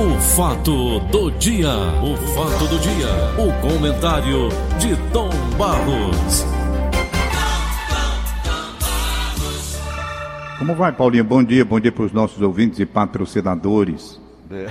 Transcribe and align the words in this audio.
O 0.00 0.18
fato 0.18 0.98
do 1.10 1.30
dia, 1.32 1.68
o 1.68 2.16
fato 2.34 2.66
do 2.68 2.78
dia, 2.78 3.06
o 3.36 3.52
comentário 3.60 4.48
de 4.78 4.96
Tom 5.12 5.28
Barros. 5.58 6.46
Como 10.58 10.74
vai, 10.74 10.90
Paulinho? 10.90 11.22
Bom 11.22 11.44
dia, 11.44 11.66
bom 11.66 11.78
dia 11.78 11.92
para 11.92 12.04
os 12.04 12.12
nossos 12.12 12.40
ouvintes 12.40 12.80
e 12.80 12.86
patrocinadores. 12.86 14.18
É. 14.50 14.68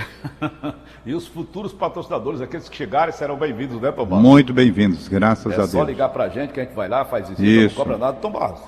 e 1.06 1.14
os 1.14 1.28
futuros 1.28 1.72
patrocinadores, 1.72 2.40
aqueles 2.40 2.68
que 2.68 2.76
chegarem, 2.76 3.14
serão 3.14 3.36
bem-vindos, 3.36 3.80
né, 3.80 3.92
Tom 3.92 4.06
Barros? 4.06 4.24
Muito 4.24 4.52
bem-vindos, 4.52 5.06
graças 5.06 5.52
é 5.52 5.54
a 5.54 5.58
Deus. 5.58 5.70
só 5.70 5.84
ligar 5.84 6.08
pra 6.08 6.28
gente 6.28 6.52
que 6.52 6.58
a 6.58 6.64
gente 6.64 6.74
vai 6.74 6.88
lá, 6.88 7.04
faz 7.04 7.30
isso, 7.30 7.40
Isso. 7.40 7.78
não 7.78 7.84
cobra 7.84 7.96
nada. 7.96 8.16
Tom 8.16 8.32
Barros, 8.32 8.60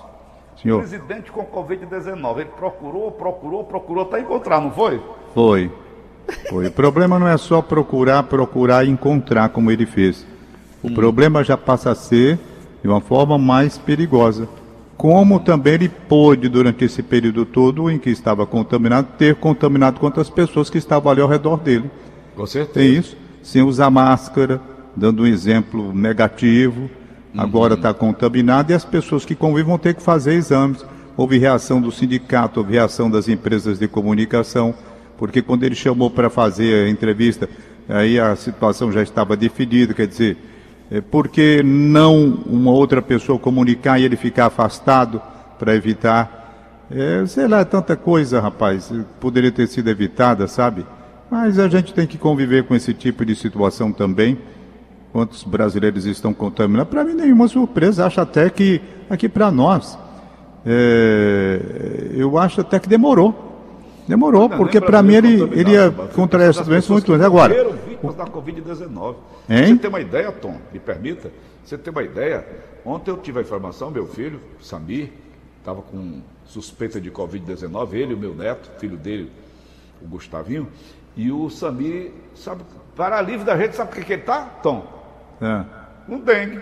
Senhor, 0.62 0.79
presidente 0.79 1.32
com 1.32 1.44
Covid-19, 1.44 2.38
ele 2.38 2.50
procurou, 2.50 3.10
procurou, 3.10 3.64
procurou, 3.64 4.04
até 4.04 4.20
encontrar, 4.20 4.60
não 4.60 4.70
foi? 4.70 5.02
foi. 5.34 5.81
Foi. 6.48 6.66
O 6.66 6.73
problema 6.73 7.18
não 7.18 7.29
é 7.29 7.36
só 7.36 7.62
procurar, 7.62 8.23
procurar 8.25 8.84
e 8.84 8.91
encontrar 8.91 9.48
como 9.51 9.70
ele 9.70 9.87
fez. 9.87 10.27
O 10.83 10.91
problema 10.91 11.45
já 11.45 11.56
passa 11.56 11.91
a 11.91 11.95
ser 11.95 12.38
de 12.83 12.88
uma 12.88 13.01
forma 13.01 13.38
mais 13.38 13.79
perigosa. 13.79 14.48
Como 14.96 15.41
também 15.41 15.74
ele 15.74 15.88
pôde, 15.88 16.48
durante 16.48 16.84
esse 16.84 17.02
período 17.02 17.45
todo 17.45 17.91
em 17.91 17.98
que 17.98 18.10
estava 18.10 18.46
contaminado, 18.46 19.09
ter 19.19 19.34
contaminado 19.37 19.98
quantas 19.98 20.30
pessoas 20.30 20.70
que 20.70 20.79
estavam 20.79 21.10
ali 21.10 21.20
ao 21.20 21.29
redor 21.29 21.56
dele. 21.56 21.91
Com 22.37 22.46
certeza. 22.46 22.74
Tem 22.74 22.95
isso, 22.98 23.16
sem 23.43 23.62
usar 23.62 23.91
máscara, 23.91 24.60
dando 24.96 25.23
um 25.23 25.27
exemplo 25.27 25.93
negativo. 25.93 26.91
Agora 27.37 27.74
está 27.74 27.95
contaminado 27.95 28.73
e 28.73 28.74
as 28.74 28.84
pessoas 28.84 29.24
que 29.24 29.34
convivem 29.34 29.70
vão 29.70 29.79
ter 29.79 29.95
que 29.95 30.02
fazer 30.02 30.34
exames. 30.34 30.84
Houve 31.16 31.38
reação 31.38 31.80
do 31.80 31.91
sindicato, 31.91 32.60
houve 32.60 32.73
reação 32.73 33.10
das 33.10 33.29
empresas 33.29 33.79
de 33.79 33.88
comunicação, 33.88 34.74
porque 35.22 35.40
quando 35.40 35.62
ele 35.62 35.76
chamou 35.76 36.10
para 36.10 36.28
fazer 36.28 36.84
a 36.84 36.90
entrevista, 36.90 37.48
aí 37.88 38.18
a 38.18 38.34
situação 38.34 38.90
já 38.90 39.04
estava 39.04 39.36
definida, 39.36 39.95
quer 39.95 40.08
dizer, 40.08 40.36
é, 40.90 41.01
por 41.01 41.29
que 41.29 41.62
não 41.62 42.42
uma 42.45 42.73
outra 42.73 43.01
pessoa 43.01 43.38
comunicar 43.38 44.01
e 44.01 44.04
ele 44.04 44.16
ficar 44.16 44.46
afastado 44.46 45.23
para 45.60 45.76
evitar? 45.76 46.88
É, 46.90 47.24
sei 47.24 47.46
lá, 47.46 47.64
tanta 47.64 47.95
coisa, 47.95 48.40
rapaz, 48.40 48.92
poderia 49.20 49.52
ter 49.52 49.68
sido 49.68 49.88
evitada, 49.88 50.48
sabe? 50.48 50.84
Mas 51.30 51.57
a 51.57 51.68
gente 51.68 51.95
tem 51.95 52.04
que 52.04 52.18
conviver 52.18 52.64
com 52.64 52.74
esse 52.74 52.92
tipo 52.92 53.24
de 53.24 53.36
situação 53.36 53.92
também. 53.92 54.36
Quantos 55.12 55.45
brasileiros 55.45 56.04
estão 56.04 56.34
contaminados? 56.34 56.90
Para 56.90 57.04
mim, 57.04 57.14
nenhuma 57.14 57.46
surpresa. 57.46 58.07
Acho 58.07 58.20
até 58.20 58.51
que, 58.51 58.80
aqui 59.09 59.29
para 59.29 59.52
nós, 59.52 59.96
é, 60.66 62.10
eu 62.12 62.36
acho 62.36 62.60
até 62.60 62.80
que 62.80 62.88
demorou. 62.88 63.51
Demorou, 64.12 64.47
porque 64.50 64.78
para 64.78 65.03
mim 65.03 65.15
ele, 65.15 65.43
ele 65.59 65.71
ia 65.71 65.91
contrair 66.15 66.50
essa 66.50 66.62
doença 66.62 66.93
muito 66.93 67.10
antes. 67.15 67.25
Agora, 67.25 67.72
vítimas 67.72 68.15
da 68.15 68.27
Covid-19. 68.27 69.15
Hein? 69.49 69.66
Você 69.69 69.77
tem 69.78 69.88
uma 69.88 70.00
ideia, 70.00 70.31
Tom? 70.31 70.59
Me 70.71 70.78
permita? 70.78 71.31
Você 71.65 71.78
tem 71.78 71.91
uma 71.91 72.03
ideia? 72.03 72.47
Ontem 72.84 73.10
eu 73.10 73.16
tive 73.16 73.38
a 73.38 73.43
informação, 73.43 73.91
meu 73.91 74.06
filho, 74.06 74.38
Samir, 74.60 75.09
estava 75.59 75.81
com 75.81 76.21
suspeita 76.44 77.00
de 77.00 77.10
Covid-19, 77.10 77.94
ele 77.94 78.10
e 78.10 78.15
o 78.15 78.19
meu 78.19 78.34
neto, 78.34 78.71
filho 78.78 78.99
dele, 78.99 79.32
o 80.03 80.06
Gustavinho, 80.06 80.69
e 81.16 81.32
o 81.32 81.49
Samir, 81.49 82.10
sabe, 82.34 82.65
para 82.94 83.16
alívio 83.16 83.47
da 83.47 83.56
gente, 83.56 83.75
sabe 83.75 83.93
o 83.93 83.94
que, 83.94 84.04
que 84.04 84.12
ele 84.12 84.22
tá, 84.22 84.43
Tom? 84.62 84.84
é, 85.41 85.65
Um 86.06 86.19
dengue. 86.19 86.60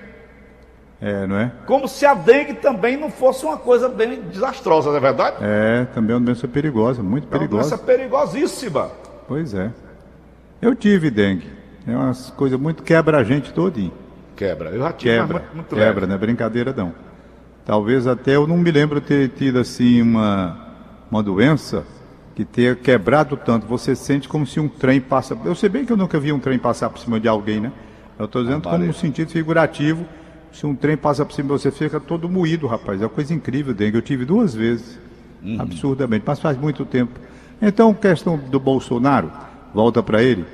É, 1.00 1.26
não 1.26 1.36
é? 1.36 1.50
Como 1.66 1.88
se 1.88 2.04
a 2.04 2.12
dengue 2.14 2.54
também 2.54 2.96
não 2.96 3.10
fosse 3.10 3.44
uma 3.44 3.56
coisa 3.56 3.88
bem 3.88 4.20
desastrosa, 4.22 4.90
não 4.90 4.96
é 4.96 5.00
verdade? 5.00 5.36
É, 5.40 5.86
também 5.94 6.12
é 6.12 6.18
uma 6.18 6.24
doença 6.26 6.46
perigosa, 6.46 7.02
muito 7.02 7.26
É 7.34 7.38
uma 7.38 7.48
doença 7.48 7.78
perigosa. 7.78 8.32
perigosíssima. 8.32 8.90
Pois 9.26 9.54
é. 9.54 9.70
Eu 10.60 10.74
tive 10.74 11.10
dengue. 11.10 11.48
É 11.86 11.92
umas 11.96 12.30
coisas 12.30 12.60
muito 12.60 12.82
quebra 12.82 13.18
a 13.18 13.24
gente 13.24 13.52
todinho. 13.52 13.92
Quebra. 14.36 14.70
Eu 14.70 14.78
já 14.80 14.92
tive, 14.92 15.16
Quebra, 15.18 15.38
muito, 15.38 15.54
muito 15.54 15.68
quebra, 15.74 15.94
leve. 16.00 16.06
não 16.06 16.14
é 16.14 16.18
brincadeira 16.18 16.74
não. 16.76 16.92
Talvez 17.64 18.06
até 18.06 18.36
eu 18.36 18.46
não 18.46 18.56
me 18.58 18.70
lembro 18.70 19.00
ter 19.00 19.28
tido 19.30 19.58
assim 19.58 20.02
uma, 20.02 20.68
uma 21.10 21.22
doença 21.22 21.84
que 22.34 22.44
tenha 22.44 22.74
quebrado 22.74 23.36
tanto. 23.36 23.66
Você 23.66 23.94
sente 23.94 24.28
como 24.28 24.46
se 24.46 24.58
um 24.60 24.68
trem 24.68 25.00
passa. 25.00 25.36
Eu 25.44 25.54
sei 25.54 25.68
bem 25.68 25.84
que 25.84 25.92
eu 25.92 25.96
nunca 25.96 26.18
vi 26.18 26.32
um 26.32 26.38
trem 26.38 26.58
passar 26.58 26.90
por 26.90 26.98
cima 26.98 27.18
de 27.20 27.28
alguém, 27.28 27.60
né? 27.60 27.72
Eu 28.18 28.26
estou 28.26 28.42
dizendo 28.42 28.62
como 28.68 28.84
um 28.84 28.92
sentido 28.92 29.30
figurativo. 29.30 30.04
Se 30.52 30.66
um 30.66 30.74
trem 30.74 30.96
passa 30.96 31.24
por 31.24 31.32
cima 31.32 31.48
de 31.48 31.62
você, 31.62 31.70
fica 31.70 32.00
todo 32.00 32.28
moído, 32.28 32.66
rapaz. 32.66 33.00
É 33.00 33.04
uma 33.04 33.10
coisa 33.10 33.32
incrível, 33.32 33.72
dengue. 33.72 33.96
Eu 33.96 34.02
tive 34.02 34.24
duas 34.24 34.54
vezes. 34.54 34.98
Absurdamente, 35.58 36.24
mas 36.26 36.38
faz 36.38 36.58
muito 36.58 36.84
tempo. 36.84 37.18
Então, 37.62 37.94
questão 37.94 38.36
do 38.36 38.60
Bolsonaro, 38.60 39.30
volta 39.74 40.02
para 40.02 40.22
ele. 40.22 40.44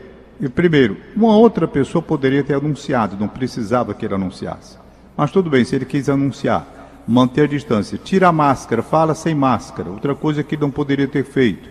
E 0.40 0.48
primeiro, 0.48 0.96
uma 1.16 1.36
outra 1.36 1.66
pessoa 1.66 2.02
poderia 2.02 2.44
ter 2.44 2.54
anunciado, 2.54 3.16
não 3.18 3.26
precisava 3.26 3.94
que 3.94 4.04
ele 4.04 4.14
anunciasse. 4.14 4.76
Mas 5.16 5.30
tudo 5.32 5.48
bem, 5.48 5.64
se 5.64 5.74
ele 5.74 5.86
quis 5.86 6.08
anunciar, 6.08 6.66
manter 7.08 7.42
a 7.42 7.46
distância, 7.46 7.98
tira 7.98 8.28
a 8.28 8.32
máscara, 8.32 8.82
fala 8.82 9.14
sem 9.14 9.34
máscara, 9.34 9.88
outra 9.90 10.14
coisa 10.14 10.42
que 10.42 10.56
não 10.56 10.70
poderia 10.70 11.08
ter 11.08 11.24
feito. 11.24 11.68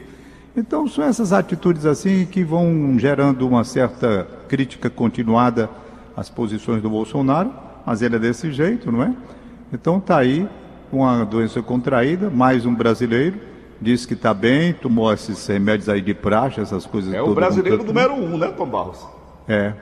Então 0.57 0.87
são 0.87 1.03
essas 1.03 1.31
atitudes 1.31 1.85
assim 1.85 2.25
que 2.25 2.43
vão 2.43 2.97
gerando 2.97 3.47
uma 3.47 3.63
certa 3.63 4.27
crítica 4.47 4.89
continuada 4.89 5.69
às 6.15 6.29
posições 6.29 6.81
do 6.81 6.89
Bolsonaro, 6.89 7.51
mas 7.85 8.01
ele 8.01 8.15
é 8.15 8.19
desse 8.19 8.51
jeito, 8.51 8.91
não 8.91 9.03
é? 9.03 9.13
Então 9.73 9.99
tá 9.99 10.17
aí 10.17 10.47
com 10.91 11.05
a 11.05 11.23
doença 11.23 11.61
contraída, 11.61 12.29
mais 12.29 12.65
um 12.65 12.73
brasileiro, 12.73 13.37
diz 13.81 14.05
que 14.05 14.13
está 14.13 14.33
bem, 14.33 14.73
tomou 14.73 15.11
esses 15.11 15.45
remédios 15.47 15.89
aí 15.89 16.01
de 16.01 16.13
praxe, 16.13 16.61
essas 16.61 16.85
coisas 16.85 17.13
É 17.13 17.21
o 17.21 17.33
brasileiro 17.33 17.77
vão- 17.77 17.87
número 17.87 18.13
um, 18.13 18.37
né, 18.37 18.47
Tom 18.55 18.65
Barros? 18.67 19.05
É. 19.47 19.73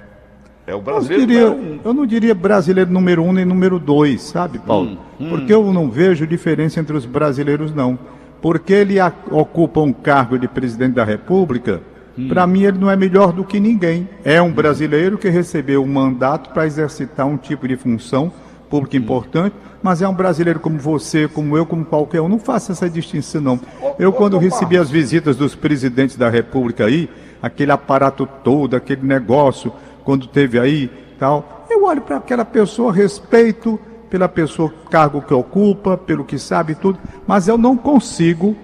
É 0.66 0.74
o 0.74 0.78
Eu, 0.78 0.82
brasileiro 0.82 1.26
diria, 1.28 1.50
número 1.50 1.74
um. 1.74 1.80
eu 1.84 1.94
não 1.94 2.06
diria 2.06 2.34
brasileiro 2.34 2.90
número 2.90 3.22
um 3.22 3.34
nem 3.34 3.44
número 3.46 3.78
dois, 3.78 4.22
sabe, 4.22 4.60
Paulo? 4.60 4.98
Porque 5.30 5.54
eu 5.54 5.72
não 5.74 5.90
vejo 5.92 6.26
diferença 6.26 6.80
entre 6.80 6.96
os 6.96 7.06
brasileiros, 7.06 7.74
não. 7.74 8.00
Porque 8.42 8.72
ele 8.74 8.96
ocupa 9.30 9.82
um 9.82 9.92
cargo 9.94 10.38
de 10.40 10.48
presidente 10.48 10.94
da 10.94 11.04
República, 11.04 11.82
para 12.28 12.46
mim 12.46 12.64
ele 12.64 12.78
não 12.78 12.90
é 12.90 12.96
melhor 12.96 13.32
do 13.32 13.44
que 13.44 13.60
ninguém. 13.60 14.08
É 14.24 14.42
um 14.42 14.52
brasileiro 14.52 15.18
que 15.18 15.30
recebeu 15.30 15.84
um 15.84 15.88
mandato 15.88 16.52
para 16.52 16.66
exercitar 16.66 17.26
um 17.26 17.38
tipo 17.38 17.68
de 17.68 17.76
função 17.76 18.32
pública 18.70 18.98
importante, 18.98 19.56
mas 19.84 20.02
é 20.02 20.08
um 20.08 20.14
brasileiro 20.14 20.60
como 20.60 20.80
você, 20.80 21.28
como 21.28 21.56
eu, 21.56 21.66
como 21.66 21.86
qualquer 21.86 22.22
um. 22.22 22.28
Não 22.28 22.40
faça 22.40 22.72
essa 22.72 22.90
distinção, 22.90 23.42
não. 23.42 23.60
Eu, 24.00 24.12
quando 24.12 24.38
recebi 24.38 24.78
as 24.78 24.90
visitas 24.90 25.36
dos 25.36 25.54
presidentes 25.54 26.16
da 26.16 26.30
República 26.30 26.86
aí, 26.86 27.08
aquele 27.42 27.72
aparato 27.72 28.28
todo, 28.44 28.76
aquele 28.76 29.06
negócio, 29.06 29.72
quando 30.04 30.26
teve 30.26 30.60
aí 30.60 30.90
tal, 31.20 31.66
eu 31.70 31.84
olho 31.84 32.02
para 32.02 32.18
aquela 32.18 32.46
pessoa, 32.46 32.92
respeito 32.92 33.80
pela 34.10 34.30
pessoa, 34.30 34.74
cargo 34.90 35.22
que 35.22 35.34
ocupa, 35.34 35.98
pelo 35.98 36.24
que 36.24 36.38
sabe 36.40 36.76
tudo, 36.76 37.00
mas 37.28 37.48
eu 37.48 37.58
não 37.58 37.76
consigo 37.76 38.56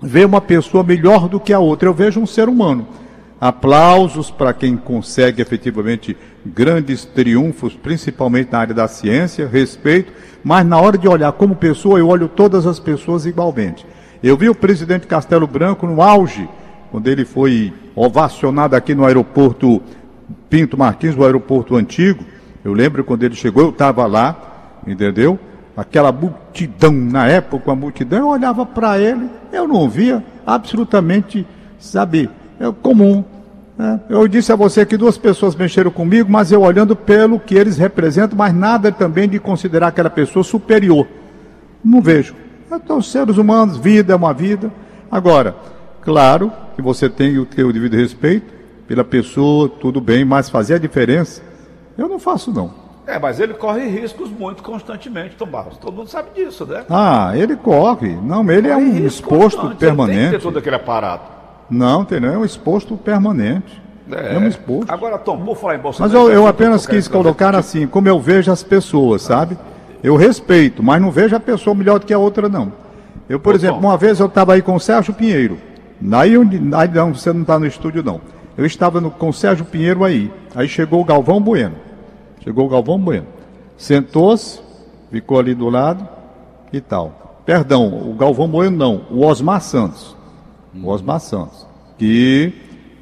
ver 0.00 0.26
uma 0.26 0.40
pessoa 0.40 0.84
melhor 0.84 1.28
do 1.28 1.40
que 1.40 1.52
a 1.52 1.58
outra. 1.58 1.88
Eu 1.88 1.94
vejo 1.94 2.20
um 2.20 2.26
ser 2.26 2.48
humano. 2.48 2.86
Aplausos 3.40 4.30
para 4.30 4.52
quem 4.52 4.76
consegue 4.76 5.40
efetivamente 5.40 6.16
grandes 6.44 7.04
triunfos, 7.04 7.74
principalmente 7.74 8.50
na 8.50 8.58
área 8.58 8.74
da 8.74 8.88
ciência, 8.88 9.46
respeito, 9.46 10.12
mas 10.42 10.66
na 10.66 10.80
hora 10.80 10.98
de 10.98 11.06
olhar 11.06 11.30
como 11.32 11.54
pessoa, 11.54 11.98
eu 11.98 12.08
olho 12.08 12.28
todas 12.28 12.66
as 12.66 12.80
pessoas 12.80 13.26
igualmente. 13.26 13.86
Eu 14.22 14.36
vi 14.36 14.48
o 14.48 14.54
presidente 14.54 15.06
Castelo 15.06 15.46
Branco 15.46 15.86
no 15.86 16.02
auge, 16.02 16.48
quando 16.90 17.06
ele 17.06 17.24
foi 17.24 17.72
ovacionado 17.94 18.74
aqui 18.74 18.94
no 18.94 19.04
aeroporto 19.04 19.80
Pinto 20.50 20.76
Martins, 20.76 21.16
o 21.16 21.24
aeroporto 21.24 21.76
antigo. 21.76 22.24
Eu 22.64 22.72
lembro 22.72 23.04
quando 23.04 23.22
ele 23.22 23.36
chegou, 23.36 23.62
eu 23.64 23.70
estava 23.70 24.04
lá, 24.06 24.80
entendeu? 24.86 25.38
Aquela 25.78 26.10
multidão, 26.10 26.90
na 26.90 27.28
época, 27.28 27.70
a 27.70 27.74
multidão, 27.76 28.18
eu 28.18 28.26
olhava 28.26 28.66
para 28.66 28.98
ele, 28.98 29.30
eu 29.52 29.68
não 29.68 29.88
via 29.88 30.24
absolutamente, 30.44 31.46
sabe, 31.78 32.28
é 32.58 32.68
comum. 32.82 33.24
né? 33.78 34.00
Eu 34.08 34.26
disse 34.26 34.52
a 34.52 34.56
você 34.56 34.84
que 34.84 34.96
duas 34.96 35.16
pessoas 35.16 35.54
mexeram 35.54 35.92
comigo, 35.92 36.28
mas 36.28 36.50
eu 36.50 36.62
olhando 36.62 36.96
pelo 36.96 37.38
que 37.38 37.54
eles 37.54 37.78
representam, 37.78 38.36
mas 38.36 38.52
nada 38.52 38.90
também 38.90 39.28
de 39.28 39.38
considerar 39.38 39.86
aquela 39.86 40.10
pessoa 40.10 40.42
superior. 40.42 41.06
Não 41.84 42.02
vejo. 42.02 42.34
Então, 42.72 43.00
seres 43.00 43.36
humanos, 43.36 43.76
vida 43.76 44.12
é 44.12 44.16
uma 44.16 44.34
vida. 44.34 44.72
Agora, 45.08 45.54
claro 46.02 46.50
que 46.74 46.82
você 46.82 47.08
tem 47.08 47.38
o 47.38 47.46
teu 47.46 47.72
devido 47.72 47.94
respeito 47.94 48.52
pela 48.88 49.04
pessoa, 49.04 49.68
tudo 49.68 50.00
bem, 50.00 50.24
mas 50.24 50.50
fazer 50.50 50.74
a 50.74 50.78
diferença, 50.78 51.40
eu 51.96 52.08
não 52.08 52.18
faço 52.18 52.50
não. 52.50 52.87
É, 53.08 53.18
mas 53.18 53.40
ele 53.40 53.54
corre 53.54 53.88
riscos 53.88 54.30
muito 54.30 54.62
constantemente, 54.62 55.34
Tom 55.34 55.46
Barros. 55.46 55.78
Todo 55.78 55.94
mundo 55.96 56.10
sabe 56.10 56.28
disso, 56.34 56.66
né? 56.66 56.84
Ah, 56.90 57.32
ele 57.34 57.56
corre. 57.56 58.14
Não, 58.22 58.48
ele 58.50 58.68
é 58.68 58.74
Corre 58.74 58.84
um 58.84 58.92
risco 58.92 59.06
exposto 59.24 59.56
constante, 59.56 59.64
ele 59.64 59.68
Tem 59.68 59.76
que 59.78 59.78
permanente. 59.78 60.30
ter 60.32 60.40
todo 60.42 60.58
aquele 60.58 60.76
aparato. 60.76 61.30
Não, 61.70 62.04
tem 62.04 62.20
não, 62.20 62.28
é 62.28 62.36
um 62.36 62.44
exposto 62.44 62.98
permanente. 62.98 63.80
É, 64.12 64.36
um 64.36 64.46
exposto. 64.46 64.90
Agora, 64.90 65.16
Tom, 65.16 65.38
por 65.38 65.56
falar 65.56 65.74
em 65.74 65.76
Mas 65.78 65.82
Bolsonaro... 65.84 66.14
eu, 66.18 66.22
esse 66.26 66.32
eu 66.34 66.42
assunto 66.44 66.50
apenas 66.50 66.86
quis 66.86 67.08
colocar 67.08 67.54
assim, 67.56 67.86
como 67.86 68.06
eu 68.06 68.20
vejo 68.20 68.52
as 68.52 68.62
pessoas, 68.62 69.22
sabe? 69.22 69.56
Eu 70.02 70.14
respeito, 70.14 70.82
mas 70.82 71.00
não 71.00 71.10
vejo 71.10 71.34
a 71.34 71.40
pessoa 71.40 71.74
melhor 71.74 71.98
do 71.98 72.04
que 72.04 72.12
a 72.12 72.18
outra, 72.18 72.46
não. 72.46 72.70
Eu, 73.26 73.40
por 73.40 73.54
Ô, 73.54 73.56
exemplo, 73.56 73.80
Tom. 73.80 73.86
uma 73.86 73.96
vez 73.96 74.20
eu 74.20 74.26
estava 74.26 74.52
aí 74.52 74.60
com 74.60 74.74
o 74.74 74.80
Sérgio 74.80 75.14
Pinheiro. 75.14 75.58
Aí, 76.12 76.34
aí 76.74 76.88
não, 76.94 77.14
você 77.14 77.32
não 77.32 77.40
está 77.40 77.58
no 77.58 77.66
estúdio, 77.66 78.02
não. 78.02 78.20
Eu 78.56 78.66
estava 78.66 79.00
no, 79.00 79.10
com 79.10 79.30
o 79.30 79.32
Sérgio 79.32 79.64
Pinheiro 79.64 80.04
aí. 80.04 80.30
Aí 80.54 80.68
chegou 80.68 81.00
o 81.00 81.04
Galvão 81.04 81.40
Bueno. 81.40 81.87
Chegou 82.42 82.66
o 82.66 82.68
Galvão 82.68 82.98
Bueno. 82.98 83.26
Sentou-se, 83.76 84.60
ficou 85.10 85.38
ali 85.38 85.54
do 85.54 85.68
lado 85.68 86.06
e 86.72 86.80
tal. 86.80 87.42
Perdão, 87.44 88.10
o 88.10 88.14
Galvão 88.14 88.48
Bueno 88.48 88.76
não, 88.76 89.02
o 89.10 89.24
Osmar 89.24 89.60
Santos. 89.60 90.16
O 90.74 90.88
Osmar 90.88 91.20
Santos. 91.20 91.66
Que 91.96 92.52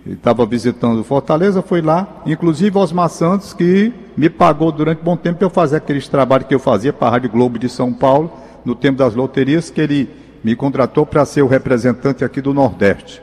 estava 0.06 0.46
visitando 0.46 1.02
Fortaleza, 1.02 1.62
foi 1.62 1.82
lá. 1.82 2.22
Inclusive 2.24 2.78
Osmar 2.78 3.08
Santos, 3.08 3.52
que 3.52 3.92
me 4.16 4.30
pagou 4.30 4.70
durante 4.70 5.00
um 5.00 5.04
bom 5.04 5.16
tempo 5.16 5.38
para 5.38 5.46
eu 5.46 5.50
fazer 5.50 5.76
aqueles 5.76 6.08
trabalhos 6.08 6.46
que 6.46 6.54
eu 6.54 6.60
fazia 6.60 6.92
para 6.92 7.08
a 7.08 7.10
Rádio 7.10 7.30
Globo 7.30 7.58
de 7.58 7.68
São 7.68 7.92
Paulo, 7.92 8.30
no 8.64 8.74
tempo 8.74 8.98
das 8.98 9.14
loterias, 9.14 9.70
que 9.70 9.80
ele 9.80 10.08
me 10.42 10.54
contratou 10.54 11.04
para 11.04 11.24
ser 11.24 11.42
o 11.42 11.46
representante 11.48 12.24
aqui 12.24 12.40
do 12.40 12.54
Nordeste. 12.54 13.20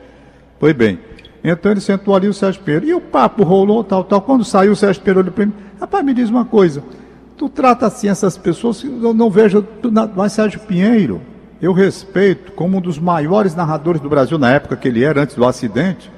Foi 0.60 0.74
bem. 0.74 0.98
Então 1.44 1.70
ele 1.70 1.80
sentou 1.80 2.16
ali 2.16 2.26
o 2.26 2.32
Sérgio 2.32 2.62
Pinheiro. 2.62 2.86
E 2.86 2.94
o 2.94 3.00
papo 3.02 3.44
rolou, 3.44 3.84
tal, 3.84 4.02
tal. 4.02 4.22
Quando 4.22 4.42
saiu 4.42 4.72
o 4.72 4.76
Sérgio 4.76 5.02
Pinheiro, 5.02 5.20
ele 5.20 5.46
mim, 5.46 5.52
rapaz, 5.78 6.02
me 6.02 6.14
diz 6.14 6.30
uma 6.30 6.46
coisa. 6.46 6.82
Tu 7.36 7.48
trata 7.50 7.86
assim 7.86 8.08
essas 8.08 8.38
pessoas, 8.38 8.82
eu 8.82 9.12
não 9.12 9.28
vejo, 9.28 9.66
mas 10.16 10.32
Sérgio 10.32 10.60
Pinheiro, 10.60 11.20
eu 11.60 11.72
respeito 11.72 12.52
como 12.52 12.78
um 12.78 12.80
dos 12.80 12.98
maiores 12.98 13.54
narradores 13.54 14.00
do 14.00 14.08
Brasil 14.08 14.38
na 14.38 14.52
época 14.52 14.76
que 14.76 14.88
ele 14.88 15.04
era, 15.04 15.20
antes 15.22 15.36
do 15.36 15.44
acidente, 15.44 16.10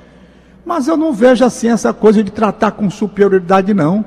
mas 0.65 0.87
eu 0.87 0.97
não 0.97 1.13
vejo 1.13 1.45
assim 1.45 1.69
essa 1.69 1.93
coisa 1.93 2.23
de 2.23 2.31
tratar 2.31 2.73
com 2.73 2.89
superioridade, 2.91 3.73
não. 3.73 4.05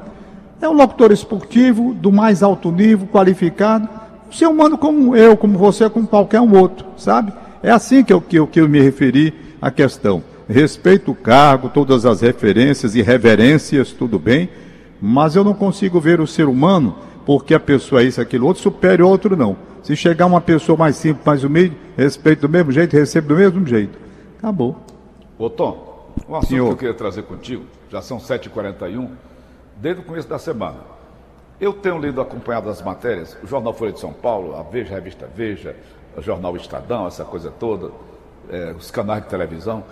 É 0.62 0.69
um 0.69 0.74
locutor 0.74 1.12
esportivo, 1.12 1.94
do 1.94 2.12
mais 2.12 2.44
alto 2.44 2.72
nível, 2.72 3.07
qualificado, 3.07 3.89
um 4.30 4.31
ser 4.31 4.48
humano 4.48 4.77
como 4.77 5.15
eu, 5.15 5.36
como 5.36 5.57
você, 5.57 5.89
como 5.89 6.07
qualquer 6.07 6.42
um 6.42 6.56
outro, 6.56 6.86
sabe? 6.95 7.33
É 7.63 7.72
assim 7.72 8.04
que 8.04 8.13
eu, 8.13 8.22
que 8.22 8.36
eu, 8.38 8.45
que 8.45 8.62
eu 8.62 8.69
me 8.69 8.80
referi 8.80 9.33
à 9.62 9.72
questão. 9.72 10.22
Respeito 10.50 11.12
o 11.12 11.16
cargo, 11.16 11.69
todas 11.69 12.07
as 12.07 12.22
referências 12.22 12.96
e 12.96 13.04
reverências, 13.04 13.94
tudo 13.94 14.18
bem, 14.18 14.50
mas 15.00 15.36
eu 15.36 15.44
não 15.44 15.54
consigo 15.54 16.00
ver 16.00 16.19
o 16.19 16.25
ser 16.25 16.48
humano, 16.48 16.96
porque 17.24 17.54
a 17.54 17.60
pessoa 17.60 18.01
é 18.01 18.06
isso, 18.06 18.19
aquilo, 18.19 18.48
outro 18.48 18.63
superior, 18.63 19.12
outro 19.12 19.38
não. 19.38 19.56
Se 19.84 19.96
chegar 19.96 20.25
uma 20.25 20.42
pessoa 20.42 20.75
mais 20.75 20.96
simples, 20.96 21.24
mais 21.24 21.44
humilde, 21.44 21.78
respeito 21.96 22.42
do 22.42 22.50
mesmo 22.50 22.72
jeito, 22.72 22.94
recebo 22.96 23.28
do 23.28 23.36
mesmo 23.36 23.63
jeito. 23.68 23.96
Acabou. 24.40 24.75
Ô 25.38 25.51
Tom, 25.51 26.10
um 26.28 26.36
assunto 26.36 26.50
Senhor. 26.50 26.66
que 26.66 26.72
eu 26.72 26.78
queria 26.78 26.94
trazer 26.96 27.22
contigo, 27.24 27.63
já 27.92 28.01
são 28.01 28.18
7h41, 28.18 29.07
desde 29.78 30.01
o 30.01 30.04
começo 30.04 30.28
da 30.28 30.40
semana. 30.40 30.78
Eu 31.62 31.74
tenho 31.74 32.00
lido, 32.00 32.22
acompanhado 32.22 32.72
as 32.72 32.81
matérias, 32.81 33.38
o 33.44 33.46
Jornal 33.46 33.74
Folha 33.74 33.92
de 33.92 34.00
São 34.00 34.12
Paulo, 34.12 34.56
a 34.56 34.63
Veja, 34.63 34.94
a 34.94 34.96
Revista 34.96 35.30
Veja, 35.36 35.75
o 36.18 36.22
Jornal 36.24 36.56
Estadão, 36.56 37.06
essa 37.06 37.24
coisa 37.24 37.51
toda, 37.51 37.92
é, 38.50 38.74
os 38.75 38.90
canais 38.90 39.22
de 39.24 39.30
televisão, 39.30 39.84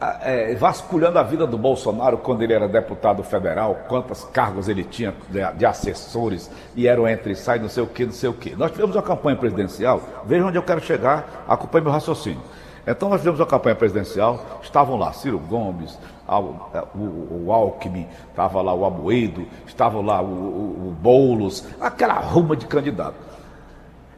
é, 0.00 0.54
vasculhando 0.54 1.18
a 1.18 1.22
vida 1.22 1.46
do 1.46 1.56
Bolsonaro 1.56 2.18
quando 2.18 2.42
ele 2.42 2.52
era 2.52 2.68
deputado 2.68 3.22
federal, 3.22 3.80
quantos 3.88 4.24
cargos 4.24 4.68
ele 4.68 4.84
tinha 4.84 5.14
de, 5.30 5.40
de 5.56 5.66
assessores 5.66 6.50
e 6.74 6.86
eram 6.86 7.08
entre 7.08 7.32
e 7.32 7.36
sai, 7.36 7.58
não 7.58 7.68
sei 7.68 7.82
o 7.82 7.86
que, 7.86 8.04
não 8.04 8.12
sei 8.12 8.28
o 8.28 8.34
que. 8.34 8.54
Nós 8.54 8.70
tivemos 8.70 8.94
uma 8.94 9.02
campanha 9.02 9.36
presidencial, 9.36 10.02
veja 10.24 10.44
onde 10.44 10.58
eu 10.58 10.62
quero 10.62 10.80
chegar, 10.80 11.44
acompanhe 11.48 11.84
meu 11.84 11.92
raciocínio. 11.92 12.42
Então 12.86 13.08
nós 13.08 13.20
tivemos 13.20 13.40
uma 13.40 13.46
campanha 13.46 13.74
presidencial, 13.74 14.44
estavam 14.62 14.96
lá 14.96 15.12
Ciro 15.12 15.38
Gomes, 15.38 15.98
é, 16.28 16.82
o, 16.94 17.44
o 17.46 17.52
Alckmin, 17.52 18.06
estava 18.30 18.60
lá 18.62 18.74
o 18.74 18.84
Amoedo, 18.84 19.46
estava 19.66 20.00
lá 20.00 20.20
o, 20.20 20.26
o, 20.26 20.88
o 20.88 20.96
Boulos, 21.00 21.66
aquela 21.80 22.14
ruma 22.14 22.54
de 22.54 22.66
candidato. 22.66 23.25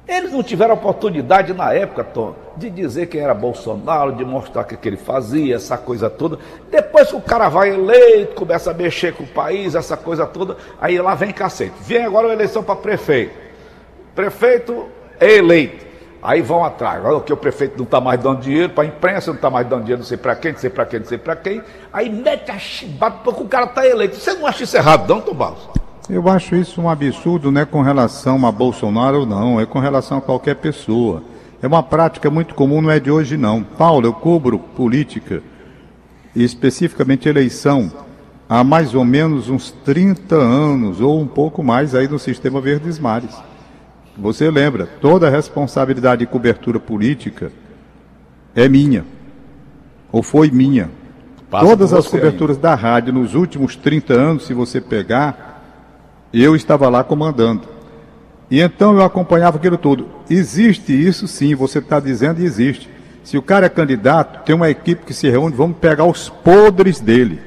Eles 0.08 0.32
não 0.32 0.42
tiveram 0.42 0.72
oportunidade 0.74 1.52
na 1.52 1.74
época, 1.74 2.02
Tom, 2.02 2.34
de 2.56 2.70
dizer 2.70 3.08
quem 3.08 3.20
era 3.20 3.34
Bolsonaro, 3.34 4.12
de 4.12 4.24
mostrar 4.24 4.62
o 4.62 4.64
que, 4.64 4.88
ele 4.88 4.96
fazia, 4.96 5.56
essa 5.56 5.76
coisa 5.76 6.08
toda. 6.08 6.38
Depois 6.70 7.10
que 7.10 7.16
o 7.16 7.20
cara 7.20 7.50
vai 7.50 7.68
eleito, 7.74 8.34
começa 8.34 8.70
a 8.70 8.74
mexer 8.74 9.12
com 9.12 9.24
o 9.24 9.26
país, 9.26 9.74
essa 9.74 9.98
coisa 9.98 10.24
toda, 10.26 10.56
aí 10.80 10.98
lá 10.98 11.14
vem 11.14 11.30
cacete. 11.30 11.74
Vem 11.82 12.06
agora 12.06 12.28
a 12.28 12.32
eleição 12.32 12.62
para 12.62 12.76
prefeito. 12.76 13.36
Prefeito 14.14 14.86
é 15.20 15.34
eleito. 15.34 15.86
Aí 16.22 16.40
vão 16.40 16.64
atrás, 16.64 17.04
olha 17.04 17.20
que 17.20 17.32
o 17.32 17.36
prefeito 17.36 17.76
não 17.76 17.84
está 17.84 18.00
mais 18.00 18.18
dando 18.18 18.40
dinheiro 18.40 18.70
para 18.70 18.84
a 18.84 18.86
imprensa, 18.86 19.30
não 19.30 19.36
está 19.36 19.50
mais 19.50 19.66
dando 19.68 19.82
dinheiro 19.82 20.00
não 20.00 20.06
sei 20.06 20.16
para 20.16 20.34
quem, 20.34 20.52
não 20.52 20.58
sei 20.58 20.70
para 20.70 20.86
quem, 20.86 21.00
não 21.00 21.06
sei 21.06 21.18
para 21.18 21.36
quem. 21.36 21.62
Aí 21.92 22.08
mete 22.08 22.50
a 22.50 22.58
chibata 22.58 23.18
porque 23.22 23.42
o 23.42 23.46
cara 23.46 23.66
está 23.66 23.86
eleito. 23.86 24.16
Você 24.16 24.32
não 24.32 24.46
acha 24.46 24.64
isso 24.64 24.76
errado, 24.76 25.06
não, 25.06 25.20
Tom 25.20 25.34
Barros? 25.34 25.68
Eu 26.08 26.26
acho 26.26 26.56
isso 26.56 26.80
um 26.80 26.88
absurdo, 26.88 27.52
não 27.52 27.60
é 27.60 27.66
com 27.66 27.82
relação 27.82 28.46
a 28.46 28.50
Bolsonaro 28.50 29.20
ou 29.20 29.26
não, 29.26 29.60
é 29.60 29.66
com 29.66 29.78
relação 29.78 30.16
a 30.16 30.22
qualquer 30.22 30.56
pessoa. 30.56 31.22
É 31.60 31.66
uma 31.66 31.82
prática 31.82 32.30
muito 32.30 32.54
comum, 32.54 32.80
não 32.80 32.90
é 32.90 32.98
de 32.98 33.10
hoje 33.10 33.36
não. 33.36 33.62
Paulo, 33.62 34.06
eu 34.06 34.14
cubro 34.14 34.58
política, 34.58 35.42
e 36.34 36.42
especificamente 36.42 37.28
eleição, 37.28 37.92
há 38.48 38.64
mais 38.64 38.94
ou 38.94 39.04
menos 39.04 39.50
uns 39.50 39.70
30 39.70 40.34
anos, 40.34 40.98
ou 40.98 41.20
um 41.20 41.26
pouco 41.26 41.62
mais, 41.62 41.94
aí 41.94 42.08
no 42.08 42.18
sistema 42.18 42.58
Verdes 42.58 42.98
Mares. 42.98 43.36
Você 44.16 44.50
lembra, 44.50 44.86
toda 44.86 45.26
a 45.26 45.30
responsabilidade 45.30 46.20
de 46.20 46.26
cobertura 46.26 46.80
política 46.80 47.52
é 48.54 48.66
minha, 48.66 49.04
ou 50.10 50.22
foi 50.22 50.50
minha. 50.50 50.90
Passa 51.50 51.66
Todas 51.66 51.92
as 51.92 52.06
coberturas 52.06 52.56
aí. 52.56 52.62
da 52.62 52.74
rádio 52.74 53.12
nos 53.12 53.34
últimos 53.34 53.76
30 53.76 54.14
anos, 54.14 54.46
se 54.46 54.54
você 54.54 54.80
pegar, 54.80 55.47
eu 56.32 56.54
estava 56.54 56.88
lá 56.88 57.02
comandando. 57.02 57.62
E 58.50 58.60
então 58.60 58.94
eu 58.94 59.02
acompanhava 59.02 59.58
aquilo 59.58 59.76
tudo. 59.76 60.06
Existe 60.28 60.92
isso 60.92 61.28
sim, 61.28 61.54
você 61.54 61.78
está 61.78 62.00
dizendo 62.00 62.42
existe. 62.42 62.88
Se 63.22 63.36
o 63.36 63.42
cara 63.42 63.66
é 63.66 63.68
candidato, 63.68 64.44
tem 64.44 64.54
uma 64.54 64.70
equipe 64.70 65.04
que 65.04 65.12
se 65.12 65.28
reúne, 65.28 65.54
vamos 65.54 65.76
pegar 65.78 66.04
os 66.04 66.28
podres 66.28 66.98
dele 66.98 67.40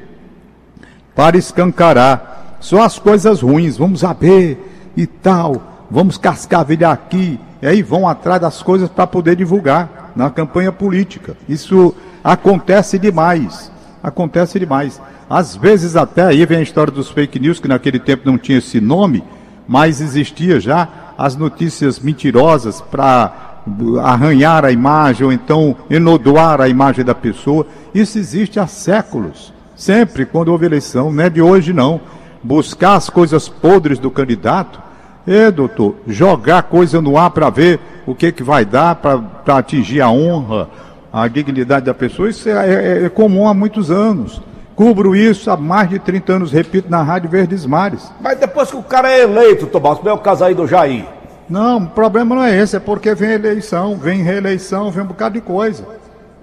para 1.15 1.37
escancarar. 1.37 2.57
Só 2.59 2.83
as 2.83 2.99
coisas 2.99 3.41
ruins, 3.41 3.77
vamos 3.77 4.01
saber 4.01 4.91
e 4.95 5.07
tal, 5.07 5.87
vamos 5.89 6.17
cascavilhar 6.17 6.91
aqui. 6.91 7.39
E 7.61 7.67
aí 7.67 7.81
vão 7.81 8.07
atrás 8.07 8.39
das 8.39 8.61
coisas 8.61 8.89
para 8.89 9.07
poder 9.07 9.35
divulgar 9.35 10.11
na 10.15 10.29
campanha 10.29 10.71
política. 10.71 11.35
Isso 11.49 11.95
acontece 12.23 12.99
demais. 12.99 13.71
Acontece 14.03 14.59
demais. 14.59 15.01
Às 15.31 15.55
vezes 15.55 15.95
até 15.95 16.23
aí 16.25 16.45
vem 16.45 16.57
a 16.57 16.61
história 16.61 16.91
dos 16.91 17.09
fake 17.09 17.39
news, 17.39 17.57
que 17.57 17.67
naquele 17.69 17.99
tempo 17.99 18.29
não 18.29 18.37
tinha 18.37 18.57
esse 18.57 18.81
nome, 18.81 19.23
mas 19.65 20.01
existia 20.01 20.59
já 20.59 20.89
as 21.17 21.37
notícias 21.37 22.01
mentirosas 22.01 22.81
para 22.81 23.61
arranhar 24.03 24.65
a 24.65 24.73
imagem 24.73 25.25
ou 25.25 25.31
então 25.31 25.73
enodoar 25.89 26.59
a 26.59 26.67
imagem 26.67 27.05
da 27.05 27.15
pessoa. 27.15 27.65
Isso 27.95 28.19
existe 28.19 28.59
há 28.59 28.67
séculos. 28.67 29.53
Sempre 29.73 30.25
quando 30.25 30.49
houve 30.49 30.65
eleição, 30.65 31.13
não 31.13 31.23
é 31.23 31.29
de 31.29 31.41
hoje 31.41 31.71
não. 31.71 32.01
Buscar 32.43 32.95
as 32.95 33.09
coisas 33.09 33.47
podres 33.47 33.99
do 33.99 34.11
candidato, 34.11 34.81
é 35.25 35.49
doutor, 35.49 35.95
jogar 36.07 36.63
coisa 36.63 36.99
no 36.99 37.17
ar 37.17 37.29
para 37.29 37.49
ver 37.49 37.79
o 38.05 38.13
que, 38.13 38.33
que 38.33 38.43
vai 38.43 38.65
dar 38.65 38.95
para 38.95 39.21
atingir 39.55 40.01
a 40.01 40.11
honra, 40.11 40.67
a 41.13 41.25
dignidade 41.29 41.85
da 41.85 41.93
pessoa, 41.93 42.29
isso 42.29 42.49
é, 42.49 42.51
é, 42.51 43.05
é 43.05 43.09
comum 43.09 43.47
há 43.47 43.53
muitos 43.53 43.89
anos. 43.89 44.41
Cubro 44.81 45.15
isso 45.15 45.51
há 45.51 45.55
mais 45.55 45.91
de 45.91 45.99
30 45.99 46.33
anos, 46.33 46.51
repito, 46.51 46.89
na 46.89 47.03
Rádio 47.03 47.29
Verdes 47.29 47.67
Mares. 47.67 48.11
Mas 48.19 48.39
depois 48.39 48.71
que 48.71 48.75
o 48.75 48.81
cara 48.81 49.11
é 49.11 49.21
eleito, 49.21 49.67
Tomás, 49.67 49.99
como 49.99 50.09
é 50.09 50.13
o 50.13 50.17
caso 50.17 50.43
aí 50.43 50.55
do 50.55 50.65
Jair? 50.65 51.05
Não, 51.47 51.77
o 51.77 51.87
problema 51.87 52.33
não 52.33 52.43
é 52.43 52.59
esse, 52.59 52.75
é 52.75 52.79
porque 52.79 53.13
vem 53.13 53.29
eleição, 53.29 53.95
vem 53.95 54.23
reeleição, 54.23 54.89
vem 54.89 55.03
um 55.03 55.05
bocado 55.05 55.35
de 55.35 55.41
coisa. 55.41 55.85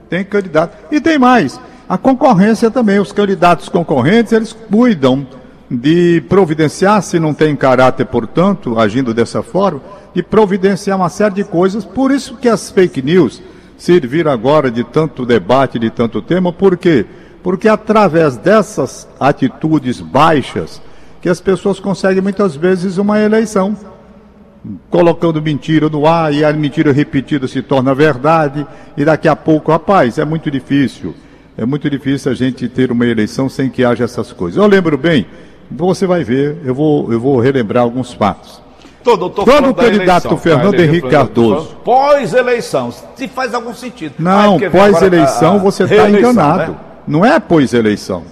Tem 0.08 0.24
candidato. 0.24 0.76
E 0.88 1.00
tem 1.00 1.18
mais, 1.18 1.60
a 1.88 1.98
concorrência 1.98 2.70
também, 2.70 3.00
os 3.00 3.10
candidatos 3.10 3.68
concorrentes, 3.68 4.32
eles 4.32 4.52
cuidam 4.52 5.26
de 5.68 6.22
providenciar, 6.28 7.02
se 7.02 7.18
não 7.18 7.34
tem 7.34 7.56
caráter, 7.56 8.06
portanto, 8.06 8.78
agindo 8.78 9.12
dessa 9.12 9.42
forma, 9.42 9.80
de 10.14 10.22
providenciar 10.22 10.96
uma 10.96 11.08
série 11.08 11.34
de 11.34 11.42
coisas. 11.42 11.84
Por 11.84 12.12
isso 12.12 12.36
que 12.36 12.48
as 12.48 12.70
fake 12.70 13.02
news 13.02 13.42
serviram 13.76 14.30
agora 14.30 14.70
de 14.70 14.84
tanto 14.84 15.26
debate, 15.26 15.76
de 15.76 15.90
tanto 15.90 16.22
tema, 16.22 16.52
por 16.52 16.76
quê? 16.76 17.04
Porque 17.04 17.27
porque 17.48 17.66
através 17.66 18.36
dessas 18.36 19.08
atitudes 19.18 20.02
baixas 20.02 20.82
que 21.18 21.30
as 21.30 21.40
pessoas 21.40 21.80
conseguem 21.80 22.20
muitas 22.22 22.54
vezes 22.54 22.98
uma 22.98 23.18
eleição, 23.18 23.74
colocando 24.90 25.40
mentira 25.40 25.88
no 25.88 26.06
ar 26.06 26.30
e 26.30 26.44
a 26.44 26.52
mentira 26.52 26.92
repetida 26.92 27.48
se 27.48 27.62
torna 27.62 27.94
verdade 27.94 28.66
e 28.98 29.02
daqui 29.02 29.28
a 29.28 29.34
pouco, 29.34 29.72
rapaz, 29.72 30.18
é 30.18 30.26
muito 30.26 30.50
difícil. 30.50 31.14
É 31.56 31.64
muito 31.64 31.88
difícil 31.88 32.30
a 32.30 32.34
gente 32.34 32.68
ter 32.68 32.92
uma 32.92 33.06
eleição 33.06 33.48
sem 33.48 33.70
que 33.70 33.82
haja 33.82 34.04
essas 34.04 34.30
coisas. 34.30 34.58
Eu 34.58 34.66
lembro 34.66 34.98
bem, 34.98 35.26
você 35.70 36.06
vai 36.06 36.24
ver, 36.24 36.58
eu 36.66 36.74
vou, 36.74 37.10
eu 37.10 37.18
vou 37.18 37.40
relembrar 37.40 37.82
alguns 37.82 38.12
fatos. 38.12 38.60
Todo, 39.02 39.30
Quando 39.30 39.70
o 39.70 39.74
candidato 39.74 40.26
eleição, 40.26 40.36
Fernando 40.36 40.78
Henrique 40.78 41.08
Cardoso. 41.08 41.76
Pós-eleição, 41.82 42.92
se 43.16 43.26
faz 43.26 43.54
algum 43.54 43.72
sentido. 43.72 44.16
Não, 44.18 44.58
pós-eleição 44.70 45.58
você 45.60 45.84
está 45.84 46.10
enganado. 46.10 46.72
Né? 46.72 46.87
Não 47.08 47.24
é 47.24 47.40
pós-eleição. 47.40 48.22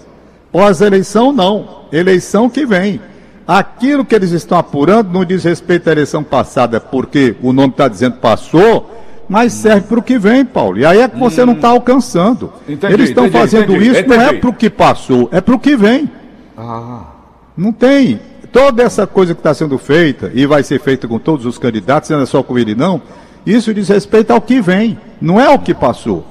Pós-eleição, 0.52 1.32
não. 1.32 1.86
Eleição 1.92 2.48
que 2.48 2.64
vem. 2.66 3.00
Aquilo 3.46 4.04
que 4.04 4.14
eles 4.14 4.32
estão 4.32 4.58
apurando 4.58 5.12
não 5.12 5.24
diz 5.24 5.44
respeito 5.44 5.88
à 5.88 5.92
eleição 5.92 6.22
passada, 6.22 6.80
porque 6.80 7.36
o 7.42 7.52
nome 7.52 7.70
está 7.70 7.86
dizendo 7.88 8.16
passou, 8.16 8.90
mas 9.28 9.52
serve 9.52 9.82
para 9.88 9.98
o 10.00 10.02
que 10.02 10.18
vem, 10.18 10.44
Paulo. 10.44 10.78
E 10.78 10.84
aí 10.84 11.00
é 11.00 11.08
que 11.08 11.18
você 11.18 11.44
não 11.44 11.54
está 11.54 11.68
alcançando. 11.68 12.52
Entendi, 12.68 12.92
Eles 12.92 13.08
estão 13.10 13.26
entendi, 13.26 13.38
fazendo 13.38 13.72
entendi, 13.74 13.90
isso 13.90 14.08
não 14.08 14.16
é 14.16 14.24
entendi. 14.26 14.40
para 14.40 14.50
o 14.50 14.52
que 14.52 14.68
passou, 14.68 15.28
é 15.32 15.40
para 15.40 15.54
o 15.54 15.58
que 15.58 15.76
vem. 15.76 16.10
Ah, 16.56 17.04
Não 17.56 17.72
tem. 17.72 18.20
Toda 18.52 18.82
essa 18.82 19.06
coisa 19.06 19.34
que 19.34 19.40
está 19.40 19.52
sendo 19.54 19.76
feita, 19.78 20.30
e 20.34 20.46
vai 20.46 20.62
ser 20.62 20.80
feita 20.80 21.06
com 21.06 21.18
todos 21.18 21.44
os 21.46 21.58
candidatos, 21.58 22.10
não 22.10 22.20
é 22.20 22.26
só 22.26 22.42
com 22.42 22.58
ele 22.58 22.74
não, 22.74 23.00
isso 23.44 23.72
diz 23.74 23.88
respeito 23.88 24.32
ao 24.32 24.40
que 24.40 24.60
vem, 24.60 24.98
não 25.20 25.40
é 25.40 25.46
ao 25.46 25.58
que 25.58 25.74
passou. 25.74 26.24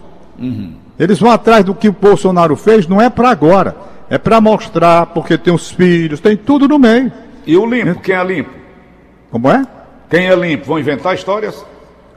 Eles 0.99 1.19
vão 1.19 1.29
atrás 1.31 1.63
do 1.65 1.73
que 1.75 1.89
o 1.89 1.91
Bolsonaro 1.91 2.55
fez, 2.55 2.87
não 2.87 3.01
é 3.01 3.09
para 3.09 3.29
agora. 3.29 3.75
É 4.09 4.17
para 4.17 4.39
mostrar, 4.39 5.07
porque 5.07 5.37
tem 5.37 5.53
os 5.53 5.71
filhos, 5.71 6.19
tem 6.19 6.37
tudo 6.37 6.67
no 6.67 6.77
meio. 6.79 7.11
e 7.45 7.57
o 7.57 7.65
limpo? 7.65 7.99
Quem 8.01 8.15
é 8.15 8.23
limpo? 8.23 8.51
Como 9.31 9.49
é? 9.49 9.65
Quem 10.09 10.27
é 10.27 10.35
limpo? 10.35 10.65
Vão 10.65 10.79
inventar 10.79 11.13
histórias? 11.15 11.65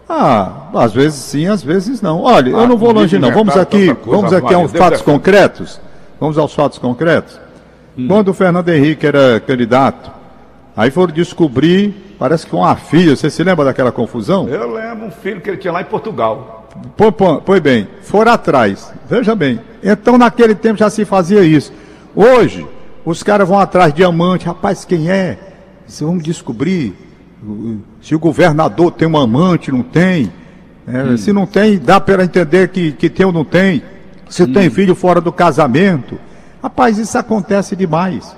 Ah, 0.09 0.69
às 0.75 0.93
vezes 0.93 1.19
sim, 1.19 1.47
às 1.47 1.63
vezes 1.63 2.01
não. 2.01 2.23
Olha, 2.23 2.57
Ah, 2.57 2.61
eu 2.61 2.69
não 2.69 2.77
vou 2.79 2.93
longe 2.93 3.19
não. 3.19 3.31
Vamos 3.33 3.57
aqui, 3.57 3.95
coisa, 3.95 4.17
vamos 4.17 4.33
aqui 4.33 4.55
a 4.55 4.59
uns 4.59 4.73
Deus 4.73 4.85
fatos 4.85 5.03
concretos. 5.03 5.81
Vamos 6.21 6.39
aos 6.39 6.55
fatos 6.55 6.79
concretos. 6.79 7.39
Hum. 7.97 8.07
Quando 8.09 8.29
o 8.29 8.35
Fernando 8.35 8.69
Henrique 8.71 9.07
era 9.07 9.41
candidato, 9.41 10.11
aí 10.77 10.91
foram 10.91 11.13
descobrir, 11.13 12.15
parece 12.19 12.47
que 12.47 12.55
uma 12.55 12.75
filha, 12.77 13.15
você 13.17 13.29
se 13.29 13.43
lembra 13.43 13.65
daquela 13.67 13.93
confusão? 13.93 14.49
Eu 14.49 14.73
lembro 14.73 15.07
um 15.07 15.11
filho 15.11 15.41
que 15.41 15.51
ele 15.51 15.59
tinha 15.59 15.73
lá 15.73 15.81
em 15.83 15.87
Portugal. 15.87 16.58
Pois 17.45 17.61
bem, 17.61 17.89
foram 18.03 18.33
atrás. 18.33 18.93
Veja 19.09 19.35
bem. 19.35 19.61
Então 19.83 20.19
naquele 20.19 20.55
tempo 20.55 20.79
já 20.79 20.91
se 20.91 21.05
fazia 21.05 21.43
isso. 21.43 21.73
Hoje, 22.15 22.67
os 23.05 23.23
caras 23.23 23.49
vão 23.49 23.59
atrás 23.59 23.95
de 23.95 24.03
amante. 24.03 24.47
Rapaz, 24.47 24.85
quem 24.85 25.11
é? 25.11 25.39
Vamos 26.01 26.23
descobrir. 26.23 26.95
Se 28.03 28.15
o 28.15 28.19
governador 28.19 28.91
tem 28.91 29.07
um 29.07 29.17
amante, 29.17 29.71
não 29.71 29.83
tem. 29.83 30.33
É, 30.87 31.17
Se 31.17 31.33
não 31.33 31.47
tem, 31.47 31.79
dá 31.79 32.01
para 32.01 32.25
entender 32.25 32.69
que, 32.69 32.93
que 32.93 33.09
tem 33.09 33.25
ou 33.25 33.33
não 33.33 33.45
tem. 33.45 33.83
Se 34.29 34.47
tem 34.47 34.69
filho 34.69 34.95
fora 34.95 35.21
do 35.21 35.33
casamento. 35.33 36.19
Rapaz, 36.63 36.99
isso 36.99 37.17
acontece 37.17 37.77
demais. 37.77 38.37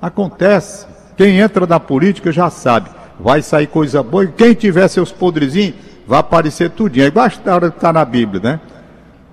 Acontece. 0.00 0.86
Quem 1.16 1.40
entra 1.40 1.66
na 1.66 1.80
política 1.80 2.30
já 2.30 2.48
sabe. 2.48 2.90
Vai 3.18 3.42
sair 3.42 3.66
coisa 3.66 4.02
boa. 4.02 4.24
E 4.24 4.28
quem 4.28 4.54
tiver 4.54 4.86
seus 4.88 5.10
podrezinhos, 5.10 5.74
vai 6.06 6.20
aparecer 6.20 6.70
tudinho. 6.70 7.04
É 7.04 7.08
igual 7.08 7.24
a 7.24 7.28
história 7.28 7.70
que 7.70 7.76
está 7.76 7.92
na 7.92 8.04
Bíblia, 8.04 8.40
né? 8.42 8.60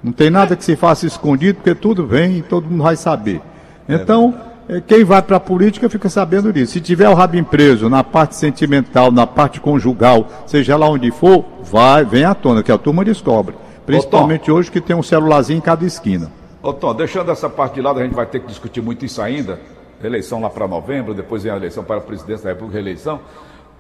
Não 0.04 0.12
tem 0.12 0.30
nada 0.30 0.56
que 0.56 0.66
se 0.66 0.76
faça 0.76 1.06
escondido, 1.06 1.56
porque 1.56 1.74
tudo 1.74 2.06
vem 2.06 2.40
e 2.40 2.42
todo 2.42 2.70
mundo 2.70 2.84
vai 2.84 2.96
saber. 2.96 3.42
Então, 3.88 4.34
eh, 4.68 4.82
quem 4.86 5.04
vai 5.04 5.22
para 5.22 5.38
a 5.38 5.40
política 5.40 5.90
fica 5.90 6.10
sabendo 6.10 6.52
disso. 6.52 6.74
Se 6.74 6.82
tiver 6.82 7.08
o 7.08 7.14
rabinho 7.14 7.46
preso 7.46 7.90
na 7.90 8.04
parte 8.04 8.36
sentimental, 8.36 9.12
na 9.12 9.26
parte 9.26 9.62
conjugal, 9.62 10.28
seja 10.46 10.76
lá 10.76 10.90
onde 10.90 11.10
for, 11.12 11.46
vai, 11.64 12.04
vem 12.04 12.26
à 12.26 12.34
tona, 12.34 12.62
que 12.62 12.72
a 12.72 12.78
turma 12.78 13.06
descobre. 13.06 13.56
Principalmente 13.86 14.52
hoje 14.52 14.72
que 14.72 14.82
tem 14.82 14.96
um 14.96 15.04
celularzinho 15.04 15.58
em 15.58 15.62
cada 15.62 15.86
esquina. 15.86 16.32
Ô 16.62 16.74
Tom, 16.74 16.94
deixando 16.94 17.30
essa 17.32 17.50
parte 17.50 17.76
de 17.76 17.82
lado, 17.82 18.00
a 18.00 18.04
gente 18.04 18.16
vai 18.16 18.26
ter 18.26 18.40
que 18.40 18.48
discutir 18.48 18.82
muito 18.82 19.06
isso 19.06 19.22
ainda. 19.22 19.60
Eleição 20.02 20.42
lá 20.42 20.50
para 20.50 20.68
novembro, 20.68 21.14
depois 21.14 21.44
vem 21.44 21.52
a 21.52 21.56
eleição 21.56 21.84
para 21.84 21.98
a 21.98 22.02
presidência 22.02 22.44
da 22.44 22.50
República, 22.52 22.76
reeleição. 22.78 23.22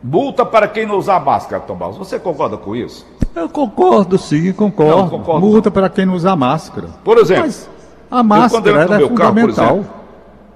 Multa 0.03 0.45
para 0.45 0.67
quem 0.67 0.85
não 0.85 0.97
usar 0.97 1.19
máscara, 1.21 1.61
Tom 1.61 1.75
Barros. 1.75 1.97
Você 1.97 2.19
concorda 2.19 2.57
com 2.57 2.75
isso? 2.75 3.07
Eu 3.33 3.47
concordo, 3.47 4.17
sim, 4.17 4.51
concordo. 4.51 4.97
Não, 4.97 5.09
concordo 5.09 5.45
Multa 5.45 5.71
para 5.71 5.89
quem 5.89 6.05
não 6.05 6.13
usa 6.13 6.35
máscara. 6.35 6.89
Por 7.03 7.17
exemplo, 7.17 7.43
Mas 7.43 7.69
a 8.11 8.17
eu, 8.17 8.23
quando 8.49 8.67
eu 8.67 8.75
máscara 8.75 8.95
é 8.95 8.97
meu 8.97 9.09
carro, 9.11 9.33
por 9.33 9.39
fundamental. 9.41 9.75
exemplo, 9.77 9.93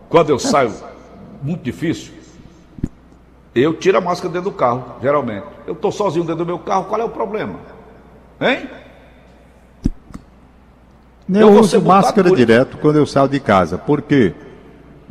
quando 0.09 0.29
eu 0.29 0.39
saio, 0.39 0.73
muito 1.41 1.63
difícil, 1.63 2.13
eu 3.55 3.73
tiro 3.73 3.97
a 3.97 4.01
máscara 4.01 4.33
dentro 4.33 4.51
do 4.51 4.55
carro, 4.55 4.83
geralmente. 5.01 5.45
Eu 5.65 5.73
estou 5.73 5.91
sozinho 5.91 6.25
dentro 6.25 6.43
do 6.43 6.47
meu 6.47 6.59
carro, 6.59 6.85
qual 6.85 6.99
é 6.99 7.05
o 7.05 7.09
problema? 7.09 7.55
Hein? 8.41 8.69
Eu, 11.29 11.41
Eu 11.41 11.59
uso 11.59 11.81
máscara 11.81 12.29
direto 12.31 12.77
quando 12.77 12.97
eu 12.97 13.05
saio 13.05 13.27
de 13.27 13.39
casa. 13.39 13.77
Por 13.77 14.01
quê? 14.01 14.33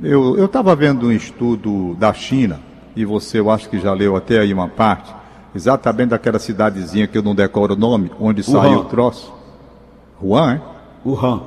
Eu 0.02 0.44
estava 0.44 0.76
vendo 0.76 1.06
um 1.06 1.12
estudo 1.12 1.94
da 1.94 2.12
China, 2.12 2.60
e 2.96 3.04
você 3.04 3.38
eu 3.38 3.50
acho 3.50 3.68
que 3.68 3.78
já 3.78 3.92
leu 3.92 4.16
até 4.16 4.40
aí 4.40 4.52
uma 4.52 4.66
parte, 4.66 5.14
exatamente 5.54 6.08
daquela 6.08 6.38
cidadezinha 6.38 7.06
que 7.06 7.18
eu 7.18 7.22
não 7.22 7.34
decoro 7.34 7.74
o 7.74 7.76
nome, 7.76 8.10
onde 8.18 8.42
saiu 8.42 8.80
o 8.80 8.84
troço. 8.86 9.32
Wuhan, 10.20 10.54
é? 10.54 10.60
Wuhan. 11.06 11.42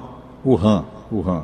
Wuhan, 0.45 0.85
Wuhan. 1.11 1.43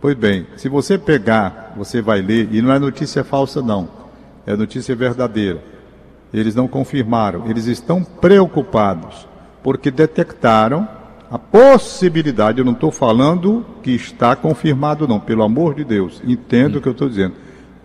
Pois 0.00 0.16
bem, 0.16 0.46
se 0.56 0.68
você 0.68 0.96
pegar, 0.96 1.74
você 1.76 2.00
vai 2.00 2.22
ler, 2.22 2.48
e 2.52 2.62
não 2.62 2.72
é 2.72 2.78
notícia 2.78 3.22
falsa 3.22 3.60
não, 3.60 3.88
é 4.46 4.56
notícia 4.56 4.94
verdadeira. 4.94 5.62
Eles 6.32 6.54
não 6.54 6.66
confirmaram, 6.66 7.48
eles 7.48 7.66
estão 7.66 8.02
preocupados, 8.02 9.28
porque 9.62 9.90
detectaram 9.90 10.88
a 11.30 11.38
possibilidade, 11.38 12.58
eu 12.58 12.64
não 12.64 12.72
estou 12.72 12.90
falando 12.90 13.64
que 13.82 13.92
está 13.92 14.36
confirmado 14.36 15.06
não, 15.08 15.18
pelo 15.18 15.42
amor 15.42 15.74
de 15.74 15.84
Deus, 15.84 16.22
entenda 16.26 16.78
o 16.78 16.80
que 16.80 16.88
eu 16.88 16.92
estou 16.92 17.08
dizendo. 17.08 17.34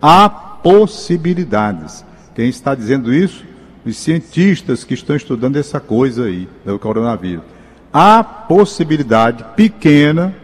Há 0.00 0.28
possibilidades. 0.62 2.04
Quem 2.34 2.48
está 2.48 2.74
dizendo 2.74 3.12
isso? 3.12 3.44
Os 3.84 3.96
cientistas 3.96 4.84
que 4.84 4.94
estão 4.94 5.16
estudando 5.16 5.56
essa 5.56 5.80
coisa 5.80 6.24
aí, 6.24 6.48
do 6.64 6.78
coronavírus. 6.78 7.44
Há 7.92 8.22
possibilidade 8.22 9.44
pequena, 9.56 10.34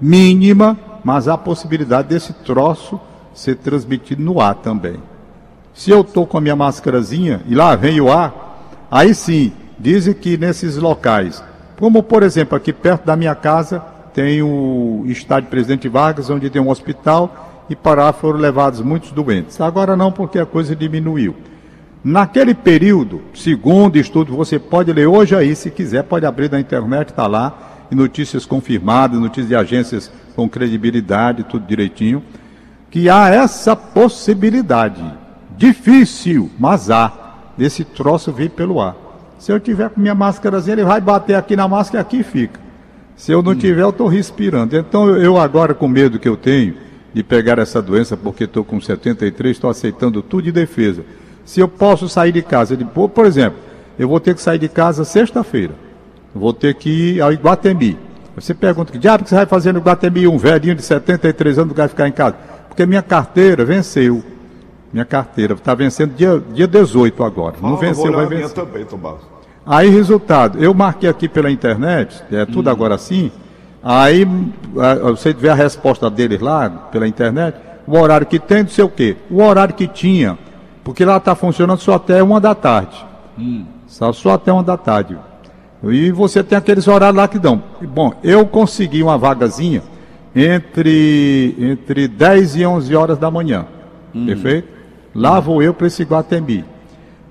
mínima, 0.00 0.76
mas 1.04 1.28
há 1.28 1.38
possibilidade 1.38 2.08
desse 2.08 2.32
troço 2.32 3.00
ser 3.32 3.56
transmitido 3.56 4.22
no 4.22 4.40
ar 4.40 4.56
também. 4.56 4.96
Se 5.72 5.90
eu 5.90 6.00
estou 6.00 6.26
com 6.26 6.38
a 6.38 6.40
minha 6.40 6.56
máscarazinha 6.56 7.40
e 7.46 7.54
lá 7.54 7.76
vem 7.76 8.00
o 8.00 8.10
ar, 8.10 8.86
aí 8.90 9.14
sim, 9.14 9.52
dizem 9.78 10.12
que 10.12 10.36
nesses 10.36 10.76
locais, 10.76 11.42
como 11.78 12.02
por 12.02 12.24
exemplo 12.24 12.56
aqui 12.56 12.72
perto 12.72 13.06
da 13.06 13.14
minha 13.14 13.34
casa, 13.34 13.80
tem 14.12 14.42
o 14.42 15.04
estádio 15.06 15.48
Presidente 15.48 15.88
Vargas, 15.88 16.28
onde 16.28 16.50
tem 16.50 16.60
um 16.60 16.68
hospital, 16.68 17.47
e 17.68 17.76
para 17.76 18.04
lá 18.04 18.12
foram 18.12 18.38
levados 18.38 18.80
muitos 18.80 19.12
doentes. 19.12 19.60
Agora 19.60 19.96
não, 19.96 20.10
porque 20.10 20.38
a 20.38 20.46
coisa 20.46 20.74
diminuiu. 20.74 21.34
Naquele 22.02 22.54
período, 22.54 23.20
segundo 23.34 23.96
estudo, 23.96 24.34
você 24.34 24.58
pode 24.58 24.92
ler 24.92 25.06
hoje 25.06 25.34
aí, 25.34 25.54
se 25.54 25.70
quiser, 25.70 26.04
pode 26.04 26.24
abrir 26.24 26.50
na 26.50 26.60
internet, 26.60 27.10
está 27.10 27.26
lá, 27.26 27.86
e 27.90 27.94
notícias 27.94 28.46
confirmadas, 28.46 29.18
notícias 29.18 29.48
de 29.48 29.56
agências 29.56 30.12
com 30.36 30.48
credibilidade, 30.48 31.44
tudo 31.44 31.66
direitinho, 31.66 32.22
que 32.90 33.10
há 33.10 33.28
essa 33.28 33.74
possibilidade, 33.74 35.04
difícil, 35.56 36.50
mas 36.58 36.90
há, 36.90 37.12
desse 37.56 37.84
troço 37.84 38.32
vir 38.32 38.50
pelo 38.50 38.80
ar. 38.80 38.96
Se 39.38 39.52
eu 39.52 39.60
tiver 39.60 39.90
com 39.90 40.00
minha 40.00 40.14
máscarazinha, 40.14 40.74
ele 40.74 40.84
vai 40.84 41.00
bater 41.00 41.34
aqui 41.34 41.56
na 41.56 41.68
máscara 41.68 42.00
e 42.00 42.02
aqui 42.02 42.22
fica. 42.22 42.60
Se 43.16 43.32
eu 43.32 43.42
não 43.42 43.54
tiver, 43.54 43.82
eu 43.82 43.90
estou 43.90 44.06
respirando. 44.06 44.76
Então, 44.76 45.08
eu 45.16 45.36
agora, 45.36 45.74
com 45.74 45.88
medo 45.88 46.18
que 46.18 46.28
eu 46.28 46.36
tenho 46.36 46.74
de 47.12 47.22
pegar 47.22 47.58
essa 47.58 47.80
doença, 47.80 48.16
porque 48.16 48.44
estou 48.44 48.64
com 48.64 48.80
73, 48.80 49.56
estou 49.56 49.70
aceitando 49.70 50.22
tudo 50.22 50.42
de 50.44 50.52
defesa. 50.52 51.02
Se 51.44 51.60
eu 51.60 51.68
posso 51.68 52.08
sair 52.08 52.32
de 52.32 52.42
casa, 52.42 52.76
de, 52.76 52.84
por 52.84 53.24
exemplo, 53.26 53.58
eu 53.98 54.08
vou 54.08 54.20
ter 54.20 54.34
que 54.34 54.42
sair 54.42 54.58
de 54.58 54.68
casa 54.68 55.04
sexta-feira. 55.04 55.72
Vou 56.34 56.52
ter 56.52 56.74
que 56.74 57.14
ir 57.14 57.20
ao 57.22 57.32
Iguatemi. 57.32 57.98
Você 58.36 58.54
pergunta, 58.54 58.92
que 58.92 58.98
diabo 58.98 59.24
que 59.24 59.30
você 59.30 59.36
vai 59.36 59.46
fazer 59.46 59.72
no 59.72 59.78
Iguatemi? 59.80 60.28
Um 60.28 60.36
velhinho 60.38 60.74
de 60.74 60.82
73 60.82 61.58
anos 61.58 61.74
vai 61.74 61.88
ficar 61.88 62.06
em 62.06 62.12
casa? 62.12 62.36
Porque 62.68 62.84
minha 62.86 63.02
carteira 63.02 63.64
venceu. 63.64 64.22
Minha 64.92 65.04
carteira 65.04 65.54
está 65.54 65.74
vencendo 65.74 66.14
dia, 66.14 66.40
dia 66.52 66.66
18 66.68 67.24
agora. 67.24 67.56
Não 67.60 67.74
Ah, 67.74 67.76
venceu, 67.76 68.12
vai 68.12 68.26
vencer. 68.26 68.50
também. 68.54 68.86
Aí, 69.66 69.88
resultado, 69.90 70.62
eu 70.62 70.72
marquei 70.72 71.08
aqui 71.10 71.28
pela 71.28 71.50
internet, 71.50 72.22
é 72.30 72.46
tudo 72.46 72.70
agora 72.70 72.94
assim. 72.94 73.30
Aí, 73.90 74.28
você 75.14 75.32
vê 75.32 75.48
a 75.48 75.54
resposta 75.54 76.10
deles 76.10 76.42
lá, 76.42 76.68
pela 76.68 77.08
internet, 77.08 77.56
o 77.86 77.96
horário 77.96 78.26
que 78.26 78.38
tem, 78.38 78.62
não 78.62 78.68
sei 78.68 78.84
o 78.84 78.88
quê. 78.90 79.16
O 79.30 79.42
horário 79.42 79.74
que 79.74 79.88
tinha, 79.88 80.36
porque 80.84 81.06
lá 81.06 81.16
está 81.16 81.34
funcionando 81.34 81.80
só 81.80 81.94
até 81.94 82.22
uma 82.22 82.38
da 82.38 82.54
tarde. 82.54 83.02
Só, 83.86 84.12
só 84.12 84.32
até 84.32 84.52
uma 84.52 84.62
da 84.62 84.76
tarde. 84.76 85.16
E 85.84 86.12
você 86.12 86.44
tem 86.44 86.58
aqueles 86.58 86.86
horários 86.86 87.16
lá 87.16 87.26
que 87.26 87.38
dão. 87.38 87.62
Bom, 87.80 88.12
eu 88.22 88.44
consegui 88.44 89.02
uma 89.02 89.16
vagazinha 89.16 89.82
entre, 90.36 91.56
entre 91.58 92.06
10 92.06 92.56
e 92.56 92.66
11 92.66 92.94
horas 92.94 93.16
da 93.16 93.30
manhã. 93.30 93.64
Perfeito? 94.26 94.68
Lá 95.14 95.40
vou 95.40 95.62
eu 95.62 95.72
para 95.72 95.86
esse 95.86 96.02
Guatemi. 96.02 96.62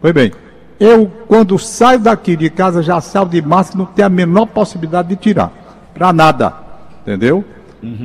Pois 0.01 0.11
bem, 0.11 0.31
eu 0.79 1.05
quando 1.27 1.59
saio 1.59 1.99
daqui 1.99 2.35
de 2.35 2.49
casa 2.49 2.81
já 2.81 2.99
saio 2.99 3.27
de 3.27 3.43
máscara, 3.43 3.77
não 3.77 3.85
tenho 3.85 4.07
a 4.07 4.09
menor 4.09 4.47
possibilidade 4.47 5.09
de 5.09 5.17
tirar. 5.17 5.66
Para 5.97 6.13
nada. 6.13 6.53
Entendeu? 7.01 7.43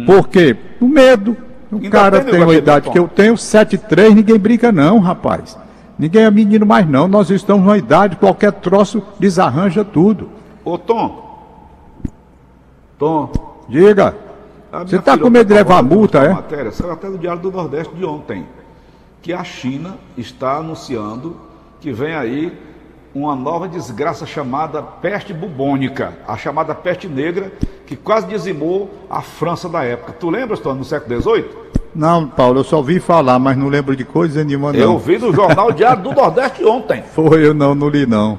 Por 0.07 0.29
quê? 0.29 0.57
O 0.81 0.87
medo. 0.87 1.37
O 1.71 1.77
Ainda 1.77 1.91
cara 1.91 2.21
tem 2.23 2.47
de 2.47 2.55
idade 2.55 2.91
que 2.91 2.99
eu 2.99 3.09
tenho, 3.09 3.35
7,3, 3.35 4.15
ninguém 4.15 4.39
brinca 4.39 4.71
não, 4.71 4.99
rapaz. 4.99 5.59
Ninguém 5.99 6.25
é 6.25 6.31
menino 6.31 6.67
mais 6.67 6.87
não. 6.87 7.09
Nós 7.09 7.31
estamos 7.31 7.65
numa 7.65 7.79
idade, 7.79 8.17
qualquer 8.17 8.53
troço 8.53 9.03
desarranja 9.19 9.85
tudo. 9.85 10.29
Ô, 10.65 10.77
Tom. 10.77 11.23
Tom. 12.99 13.31
Diga. 13.69 14.15
a 14.71 14.79
minha 14.79 14.89
Você 14.89 14.99
tá 14.99 15.13
filha 15.13 15.25
com 15.25 15.31
medo 15.31 15.49
de 15.49 15.55
tá 15.55 15.61
levar 15.61 15.83
multa, 15.83 16.19
é? 16.19 16.29
Matéria, 16.33 16.71
saiu 16.73 16.93
até 16.93 17.09
do 17.09 17.17
Diário 17.17 17.41
do 17.41 17.51
Nordeste 17.51 17.95
de 17.95 18.05
ontem, 18.05 18.47
que 19.23 19.33
a 19.33 19.43
China 19.43 19.97
está 20.17 20.57
anunciando 20.57 21.37
que 21.81 21.91
vem 21.93 22.15
aí 22.15 22.53
uma 23.15 23.37
nova 23.37 23.69
desgraça 23.69 24.25
chamada 24.25 24.83
peste 24.83 25.33
bubônica, 25.33 26.13
a 26.27 26.37
chamada 26.37 26.75
peste 26.75 27.07
negra, 27.09 27.53
que 27.87 27.95
quase 27.95 28.27
dizimou 28.27 28.91
a 29.11 29.21
França 29.21 29.69
da 29.69 29.85
época. 29.85 30.13
Tu 30.13 30.31
lembras, 30.31 30.61
Tony, 30.61 30.79
no 30.79 30.85
século 30.85 31.21
XVIII? 31.21 31.45
Não, 31.95 32.27
Paulo, 32.27 32.61
eu 32.61 32.65
só 32.65 32.79
ouvi 32.79 32.99
falar, 32.99 33.39
mas 33.39 33.57
não 33.57 33.69
lembro 33.69 33.95
de 33.95 34.05
coisa 34.05 34.43
nenhuma, 34.43 34.73
não. 34.73 34.81
Eu 34.81 34.99
vi 34.99 35.19
no 35.19 35.33
Jornal 35.33 35.71
Diário 35.73 36.03
do 36.03 36.13
Nordeste 36.13 36.65
ontem. 36.65 37.03
Foi, 37.15 37.47
eu 37.47 37.53
não, 37.53 37.75
não 37.75 37.89
li, 37.89 38.07
não. 38.07 38.39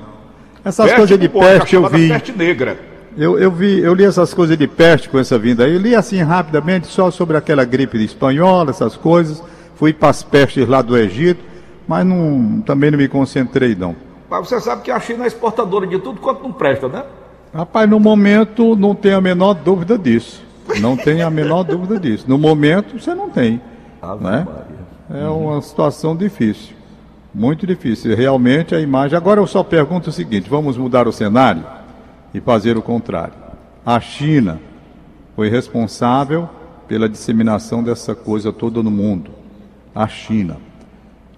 Essas 0.66 0.86
peste 0.86 0.98
coisas 0.98 1.20
de 1.20 1.28
bubônica, 1.28 1.60
peste 1.60 1.76
eu 1.76 1.88
vi. 1.88 2.10
peste 2.10 2.32
negra. 2.32 2.94
Eu, 3.16 3.38
eu, 3.38 3.52
vi, 3.52 3.80
eu 3.80 3.94
li 3.94 4.06
essas 4.06 4.34
coisas 4.34 4.58
de 4.58 4.68
peste 4.68 5.08
com 5.08 5.20
essa 5.20 5.38
vinda 5.38 5.66
aí. 5.66 5.74
Eu 5.76 5.80
li 5.80 5.96
assim 5.96 6.24
rapidamente, 6.24 6.88
só 6.88 7.12
sobre 7.12 7.38
aquela 7.38 7.64
gripe 7.64 8.04
espanhola, 8.04 8.72
essas 8.72 8.98
coisas. 8.98 9.44
Fui 9.76 9.94
para 9.94 10.10
as 10.10 10.24
pestes 10.24 10.68
lá 10.68 10.82
do 10.82 10.98
Egito, 10.98 11.44
mas 11.88 12.04
não, 12.04 12.64
também 12.66 12.90
não 12.90 12.98
me 12.98 13.08
concentrei, 13.08 13.76
não. 13.76 13.96
Mas 14.34 14.50
você 14.50 14.60
sabe 14.60 14.82
que 14.82 14.90
a 14.90 15.00
China 15.00 15.26
é 15.26 15.28
exportadora 15.28 15.86
de 15.86 16.00
tudo 16.00 16.20
quanto 16.20 16.42
não 16.42 16.52
presta, 16.52 16.88
né? 16.88 17.04
Rapaz, 17.54 17.88
no 17.88 18.00
momento 18.00 18.76
não 18.76 18.96
tem 18.96 19.14
a 19.14 19.22
menor 19.22 19.54
dúvida 19.54 19.96
disso. 19.96 20.44
Não 20.80 20.98
tem 20.98 21.22
a 21.22 21.30
menor 21.30 21.62
dúvida 21.62 22.00
disso. 22.00 22.26
No 22.28 22.40
momento 22.40 23.00
você 23.00 23.14
não 23.14 23.30
tem. 23.30 23.62
Ave 24.02 24.24
né? 24.24 24.48
É 25.14 25.28
uma 25.28 25.62
situação 25.62 26.16
difícil. 26.16 26.76
Muito 27.32 27.68
difícil. 27.68 28.16
Realmente 28.16 28.74
a 28.74 28.80
imagem. 28.80 29.16
Agora 29.16 29.40
eu 29.40 29.46
só 29.46 29.62
pergunto 29.62 30.10
o 30.10 30.12
seguinte: 30.12 30.50
vamos 30.50 30.78
mudar 30.78 31.08
o 31.08 31.12
cenário 31.12 31.64
e 32.34 32.42
fazer 32.42 32.76
o 32.76 32.82
contrário. 32.82 33.36
A 33.86 34.00
China 34.00 34.60
foi 35.36 35.48
responsável 35.48 36.50
pela 36.88 37.08
disseminação 37.08 37.84
dessa 37.84 38.16
coisa 38.16 38.52
toda 38.52 38.82
no 38.82 38.90
mundo. 38.90 39.30
A 39.94 40.08
China. 40.08 40.58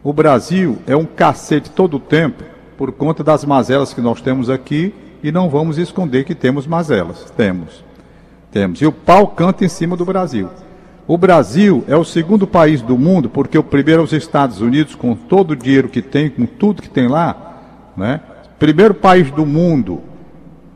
O 0.02 0.14
Brasil 0.14 0.78
é 0.88 0.96
um 0.96 1.04
cacete 1.04 1.70
todo 1.70 1.98
o 1.98 2.00
tempo 2.00 2.55
por 2.78 2.92
conta 2.92 3.24
das 3.24 3.46
mazelas 3.46 3.94
que 3.94 4.02
nós 4.02 4.22
temos 4.22 4.50
aqui 4.50 4.94
e 5.24 5.32
não 5.32 5.50
vamos 5.50 5.78
esconder 5.78 6.24
que 6.24 6.36
temos 6.36 6.68
mazelas. 6.68 7.32
Temos. 7.36 7.84
Temos. 8.52 8.82
E 8.82 8.86
o 8.86 8.92
pau 8.92 9.28
canta 9.28 9.66
em 9.66 9.70
cima 9.70 9.98
do 9.98 10.06
Brasil. 10.06 10.50
O 11.08 11.18
Brasil 11.18 11.84
é 11.88 11.96
o 11.96 12.04
segundo 12.04 12.48
país 12.48 12.82
do 12.82 12.98
mundo, 12.98 13.30
porque 13.30 13.58
o 13.58 13.64
primeiro 13.64 14.02
é 14.02 14.06
os 14.06 14.14
Estados 14.14 14.60
Unidos, 14.60 14.96
com 14.96 15.16
todo 15.16 15.52
o 15.52 15.56
dinheiro 15.56 15.88
que 15.88 16.02
tem, 16.02 16.30
com 16.30 16.46
tudo 16.46 16.82
que 16.82 16.90
tem 16.90 17.08
lá. 17.08 17.60
Né? 17.96 18.22
Primeiro 18.58 18.94
país 18.94 19.30
do 19.30 19.46
mundo 19.46 20.02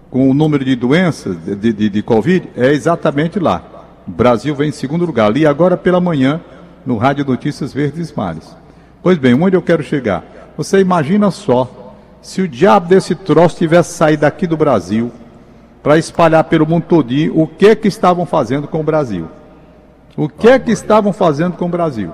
com 0.10 0.30
o 0.30 0.34
número 0.34 0.66
de 0.66 0.76
doenças 0.76 1.38
de, 1.38 1.74
de, 1.74 1.90
de 1.90 2.02
Covid 2.04 2.50
é 2.56 2.72
exatamente 2.72 3.40
lá. 3.40 3.64
O 4.08 4.12
Brasil 4.12 4.56
vem 4.56 4.70
em 4.70 4.72
segundo 4.72 5.06
lugar. 5.06 5.36
E 5.38 5.46
agora 5.46 5.78
pela 5.78 6.00
manhã, 6.02 6.42
no 6.86 6.98
Rádio 6.98 7.26
Notícias 7.26 7.74
Verdes 7.74 8.12
Mares. 8.12 8.56
Pois 9.02 9.18
bem, 9.18 9.34
onde 9.34 9.56
eu 9.56 9.62
quero 9.62 9.84
chegar? 9.84 10.54
Você 10.58 10.80
imagina 10.80 11.32
só 11.32 11.89
se 12.22 12.42
o 12.42 12.48
diabo 12.48 12.88
desse 12.88 13.16
troço 13.16 13.58
tivesse 13.58 13.94
saído 13.94 14.22
daqui 14.22 14.46
do 14.46 14.58
Brasil 14.58 15.12
para 15.82 15.98
espalhar 15.98 16.44
pelo 16.44 16.66
mundo 16.66 16.84
todinho, 16.84 17.40
o 17.40 17.48
que 17.48 17.76
que 17.76 17.88
estavam 17.88 18.26
fazendo 18.26 18.68
com 18.68 18.82
o 18.82 18.84
Brasil? 18.84 19.28
O 20.18 20.28
que 20.28 20.60
que 20.60 20.72
estavam 20.72 21.14
fazendo 21.14 21.56
com 21.56 21.66
o 21.66 21.70
Brasil? 21.70 22.12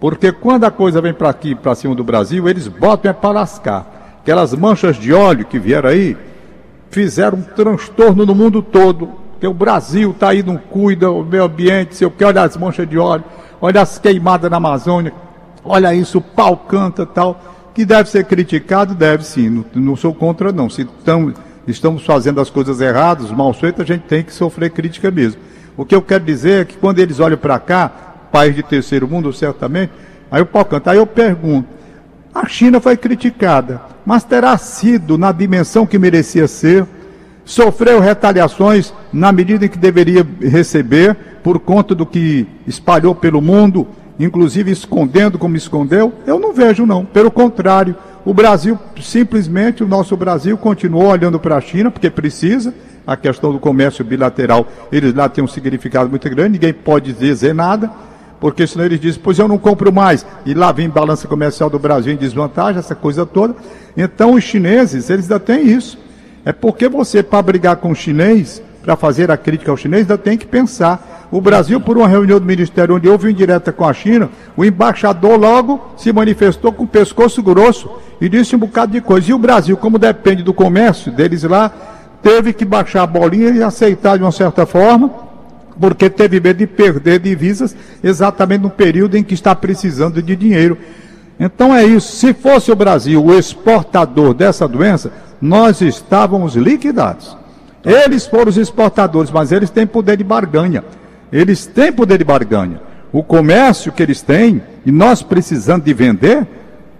Porque 0.00 0.32
quando 0.32 0.64
a 0.64 0.70
coisa 0.70 1.00
vem 1.00 1.14
para 1.14 1.28
aqui, 1.28 1.54
para 1.54 1.74
cima 1.74 1.94
do 1.94 2.02
Brasil, 2.02 2.48
eles 2.48 2.66
botam 2.66 3.10
é 3.10 3.14
para 3.14 3.30
lascar. 3.30 4.18
Aquelas 4.20 4.52
manchas 4.54 4.96
de 4.96 5.12
óleo 5.12 5.44
que 5.44 5.58
vieram 5.58 5.90
aí, 5.90 6.16
fizeram 6.90 7.38
um 7.38 7.42
transtorno 7.42 8.26
no 8.26 8.34
mundo 8.34 8.62
todo. 8.62 9.08
Porque 9.32 9.46
o 9.46 9.54
Brasil 9.54 10.10
está 10.10 10.30
aí, 10.30 10.42
não 10.42 10.56
cuida, 10.56 11.10
o 11.10 11.24
meio 11.24 11.44
ambiente, 11.44 11.94
sei 11.94 12.06
o 12.06 12.10
que, 12.10 12.24
olha 12.24 12.42
as 12.42 12.56
manchas 12.56 12.88
de 12.88 12.98
óleo, 12.98 13.24
olha 13.60 13.80
as 13.80 13.98
queimadas 13.98 14.50
na 14.50 14.56
Amazônia, 14.56 15.12
olha 15.64 15.94
isso, 15.94 16.18
o 16.18 16.22
pau 16.22 16.56
canta 16.56 17.06
tal 17.06 17.40
que 17.74 17.84
deve 17.84 18.08
ser 18.08 18.24
criticado, 18.24 18.94
deve 18.94 19.24
sim, 19.24 19.48
não, 19.48 19.64
não 19.74 19.96
sou 19.96 20.14
contra 20.14 20.52
não. 20.52 20.68
Se 20.68 20.84
tão, 21.04 21.32
estamos 21.66 22.04
fazendo 22.04 22.40
as 22.40 22.50
coisas 22.50 22.80
erradas, 22.80 23.30
mal 23.30 23.52
feitas, 23.52 23.82
a 23.82 23.94
gente 23.94 24.02
tem 24.02 24.22
que 24.22 24.32
sofrer 24.32 24.70
crítica 24.70 25.10
mesmo. 25.10 25.40
O 25.76 25.84
que 25.84 25.94
eu 25.94 26.02
quero 26.02 26.24
dizer 26.24 26.62
é 26.62 26.64
que 26.64 26.76
quando 26.76 26.98
eles 26.98 27.20
olham 27.20 27.38
para 27.38 27.58
cá, 27.58 27.88
país 28.30 28.54
de 28.54 28.62
terceiro 28.62 29.08
mundo, 29.08 29.32
certamente, 29.32 29.92
aí 30.30 30.42
o 30.42 30.46
pau 30.46 30.64
canta. 30.64 30.90
Aí 30.90 30.98
eu 30.98 31.06
pergunto, 31.06 31.68
a 32.34 32.46
China 32.46 32.80
foi 32.80 32.96
criticada, 32.96 33.80
mas 34.04 34.24
terá 34.24 34.56
sido 34.56 35.18
na 35.18 35.32
dimensão 35.32 35.86
que 35.86 35.98
merecia 35.98 36.46
ser, 36.46 36.86
sofreu 37.44 37.98
retaliações 37.98 38.92
na 39.12 39.32
medida 39.32 39.64
em 39.64 39.68
que 39.68 39.78
deveria 39.78 40.26
receber, 40.40 41.16
por 41.42 41.58
conta 41.58 41.94
do 41.94 42.06
que 42.06 42.46
espalhou 42.66 43.14
pelo 43.14 43.40
mundo, 43.40 43.88
inclusive 44.24 44.70
escondendo 44.70 45.38
como 45.38 45.56
escondeu, 45.56 46.12
eu 46.26 46.38
não 46.38 46.52
vejo 46.52 46.84
não. 46.84 47.04
Pelo 47.04 47.30
contrário, 47.30 47.96
o 48.24 48.34
Brasil, 48.34 48.78
simplesmente 49.00 49.82
o 49.82 49.88
nosso 49.88 50.16
Brasil 50.16 50.56
continuou 50.58 51.06
olhando 51.06 51.38
para 51.38 51.56
a 51.56 51.60
China, 51.60 51.90
porque 51.90 52.10
precisa, 52.10 52.74
a 53.06 53.16
questão 53.16 53.52
do 53.52 53.58
comércio 53.58 54.04
bilateral, 54.04 54.66
eles 54.92 55.14
lá 55.14 55.28
têm 55.28 55.42
um 55.42 55.48
significado 55.48 56.10
muito 56.10 56.28
grande, 56.28 56.52
ninguém 56.52 56.72
pode 56.72 57.12
dizer 57.12 57.54
nada, 57.54 57.90
porque 58.38 58.66
senão 58.66 58.84
eles 58.84 59.00
dizem, 59.00 59.20
pois 59.22 59.38
eu 59.38 59.48
não 59.48 59.58
compro 59.58 59.92
mais, 59.92 60.24
e 60.44 60.54
lá 60.54 60.70
vem 60.72 60.88
balança 60.88 61.26
comercial 61.26 61.70
do 61.70 61.78
Brasil 61.78 62.12
em 62.12 62.16
desvantagem, 62.16 62.78
essa 62.78 62.94
coisa 62.94 63.24
toda. 63.24 63.54
Então 63.96 64.34
os 64.34 64.44
chineses, 64.44 65.08
eles 65.10 65.24
ainda 65.24 65.40
têm 65.40 65.66
isso. 65.66 65.98
É 66.44 66.52
porque 66.52 66.88
você, 66.88 67.22
para 67.22 67.42
brigar 67.42 67.76
com 67.76 67.90
o 67.90 67.94
chinês, 67.94 68.62
para 68.82 68.96
fazer 68.96 69.30
a 69.30 69.36
crítica 69.36 69.70
ao 69.70 69.76
chinês, 69.76 70.02
ainda 70.02 70.16
tem 70.16 70.38
que 70.38 70.46
pensar. 70.46 71.19
O 71.30 71.40
Brasil, 71.40 71.80
por 71.80 71.96
uma 71.96 72.08
reunião 72.08 72.40
do 72.40 72.44
Ministério 72.44 72.96
onde 72.96 73.08
houve 73.08 73.30
indireta 73.30 73.70
com 73.70 73.84
a 73.84 73.92
China, 73.92 74.28
o 74.56 74.64
embaixador 74.64 75.38
logo 75.38 75.80
se 75.96 76.12
manifestou 76.12 76.72
com 76.72 76.82
o 76.82 76.88
pescoço 76.88 77.40
grosso 77.40 77.88
e 78.20 78.28
disse 78.28 78.56
um 78.56 78.58
bocado 78.58 78.92
de 78.92 79.00
coisa. 79.00 79.30
E 79.30 79.34
o 79.34 79.38
Brasil, 79.38 79.76
como 79.76 79.96
depende 79.96 80.42
do 80.42 80.52
comércio 80.52 81.12
deles 81.12 81.44
lá, 81.44 81.70
teve 82.20 82.52
que 82.52 82.64
baixar 82.64 83.04
a 83.04 83.06
bolinha 83.06 83.50
e 83.50 83.62
aceitar 83.62 84.16
de 84.16 84.24
uma 84.24 84.32
certa 84.32 84.66
forma, 84.66 85.08
porque 85.78 86.10
teve 86.10 86.40
medo 86.40 86.58
de 86.58 86.66
perder 86.66 87.20
divisas 87.20 87.76
exatamente 88.02 88.62
no 88.62 88.70
período 88.70 89.16
em 89.16 89.22
que 89.22 89.34
está 89.34 89.54
precisando 89.54 90.20
de 90.20 90.34
dinheiro. 90.34 90.76
Então 91.38 91.72
é 91.74 91.84
isso. 91.84 92.16
Se 92.16 92.34
fosse 92.34 92.72
o 92.72 92.76
Brasil 92.76 93.24
o 93.24 93.32
exportador 93.32 94.34
dessa 94.34 94.66
doença, 94.66 95.12
nós 95.40 95.80
estávamos 95.80 96.56
liquidados. 96.56 97.36
Eles 97.84 98.26
foram 98.26 98.50
os 98.50 98.58
exportadores, 98.58 99.30
mas 99.30 99.52
eles 99.52 99.70
têm 99.70 99.86
poder 99.86 100.16
de 100.16 100.24
barganha. 100.24 100.84
Eles 101.32 101.66
têm 101.66 101.92
poder 101.92 102.18
de 102.18 102.24
barganha. 102.24 102.80
O 103.12 103.22
comércio 103.22 103.92
que 103.92 104.02
eles 104.02 104.22
têm, 104.22 104.62
e 104.84 104.92
nós 104.92 105.22
precisando 105.22 105.84
de 105.84 105.92
vender, 105.92 106.46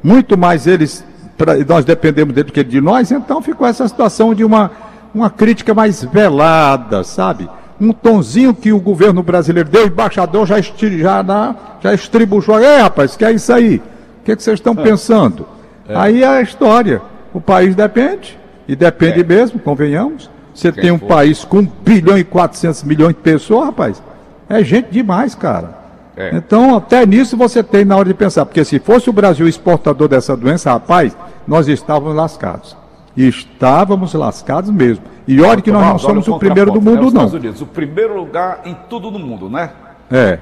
muito 0.03 0.37
mais 0.37 0.66
eles, 0.66 1.05
pra, 1.37 1.57
nós 1.59 1.85
dependemos 1.85 2.35
dele 2.35 2.47
do 2.47 2.53
que 2.53 2.64
de 2.64 2.81
nós, 2.81 3.11
então 3.11 3.40
ficou 3.43 3.66
essa 3.66 3.87
situação 3.87 4.35
de 4.35 4.45
uma, 4.45 4.71
uma 5.14 5.31
crítica 5.31 5.73
mais 5.75 6.03
velada, 6.05 7.05
sabe? 7.05 7.49
Um 7.81 7.93
tonzinho 7.93 8.55
que 8.55 8.73
o 8.73 8.81
governo 8.81 9.23
brasileiro 9.23 9.69
deu, 9.69 9.85
o 9.85 9.87
embaixador 9.87 10.47
já, 10.47 10.59
esti, 10.59 10.99
já, 10.99 11.23
na, 11.23 11.55
já 11.81 11.95
estribuchou. 11.95 12.61
Ei, 12.61 12.81
rapaz, 12.81 13.16
que 13.16 13.25
é 13.25 13.33
isso 13.33 13.53
aí? 13.53 13.77
O 14.21 14.25
que, 14.25 14.33
é 14.33 14.37
que 14.37 14.43
vocês 14.43 14.59
estão 14.59 14.75
é. 14.75 14.83
pensando? 14.83 15.47
É. 15.88 15.97
Aí 15.97 16.23
é 16.23 16.27
a 16.27 16.43
história. 16.43 17.01
O 17.33 17.40
país 17.40 17.75
depende, 17.75 18.38
e 18.69 18.77
depende 18.77 19.21
é. 19.21 19.25
mesmo, 19.25 19.59
convenhamos. 19.61 20.29
Você 20.55 20.71
tem 20.73 20.90
um 20.90 20.99
for. 20.99 21.07
país 21.07 21.45
com 21.45 21.59
1 21.59 21.69
bilhão 21.85 22.19
e 22.19 22.25
400 22.25 22.83
milhões 22.83 23.14
de 23.14 23.21
pessoas, 23.23 23.66
rapaz. 23.66 24.03
É 24.50 24.64
gente 24.64 24.90
demais, 24.90 25.34
cara. 25.36 25.78
É. 26.16 26.34
Então, 26.34 26.76
até 26.76 27.06
nisso 27.06 27.36
você 27.36 27.62
tem 27.62 27.84
na 27.84 27.96
hora 27.96 28.08
de 28.08 28.14
pensar. 28.14 28.44
Porque 28.44 28.64
se 28.64 28.80
fosse 28.80 29.08
o 29.08 29.12
Brasil 29.12 29.46
exportador 29.46 30.08
dessa 30.08 30.36
doença, 30.36 30.72
rapaz, 30.72 31.16
nós 31.46 31.68
estávamos 31.68 32.16
lascados. 32.16 32.76
Estávamos 33.16 34.12
lascados 34.12 34.70
mesmo. 34.70 35.04
E 35.26 35.40
olha 35.40 35.62
que 35.62 35.70
nós 35.70 35.84
não 35.84 35.98
somos 35.98 36.26
o 36.26 36.38
primeiro 36.38 36.72
do 36.72 36.80
mundo, 36.80 37.06
né? 37.06 37.10
não. 37.12 37.26
Unidos, 37.28 37.62
o 37.62 37.66
primeiro 37.66 38.16
lugar 38.16 38.62
em 38.64 38.76
tudo 38.88 39.10
no 39.10 39.18
mundo, 39.20 39.48
né? 39.48 39.70
É. 40.10 40.38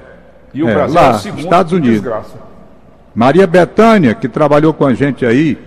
E 0.53 0.63
o 0.63 0.69
é, 0.69 0.73
Brasil 0.73 0.95
lá, 0.95 1.07
é 1.07 1.11
o 1.11 1.19
segundo 1.19 1.43
Estados 1.43 1.71
Unidos. 1.71 2.01
Desgraça. 2.01 2.49
Maria 3.13 3.45
Betânia, 3.45 4.15
que 4.15 4.27
trabalhou 4.27 4.73
com 4.73 4.85
a 4.85 4.93
gente 4.93 5.25
aí 5.25 5.57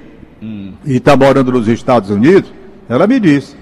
hum. 0.43 0.73
e 0.85 0.97
está 0.97 1.17
morando 1.17 1.53
nos 1.53 1.69
Estados 1.69 2.11
Unidos, 2.11 2.53
ela 2.89 3.07
me 3.07 3.21
disse. 3.21 3.57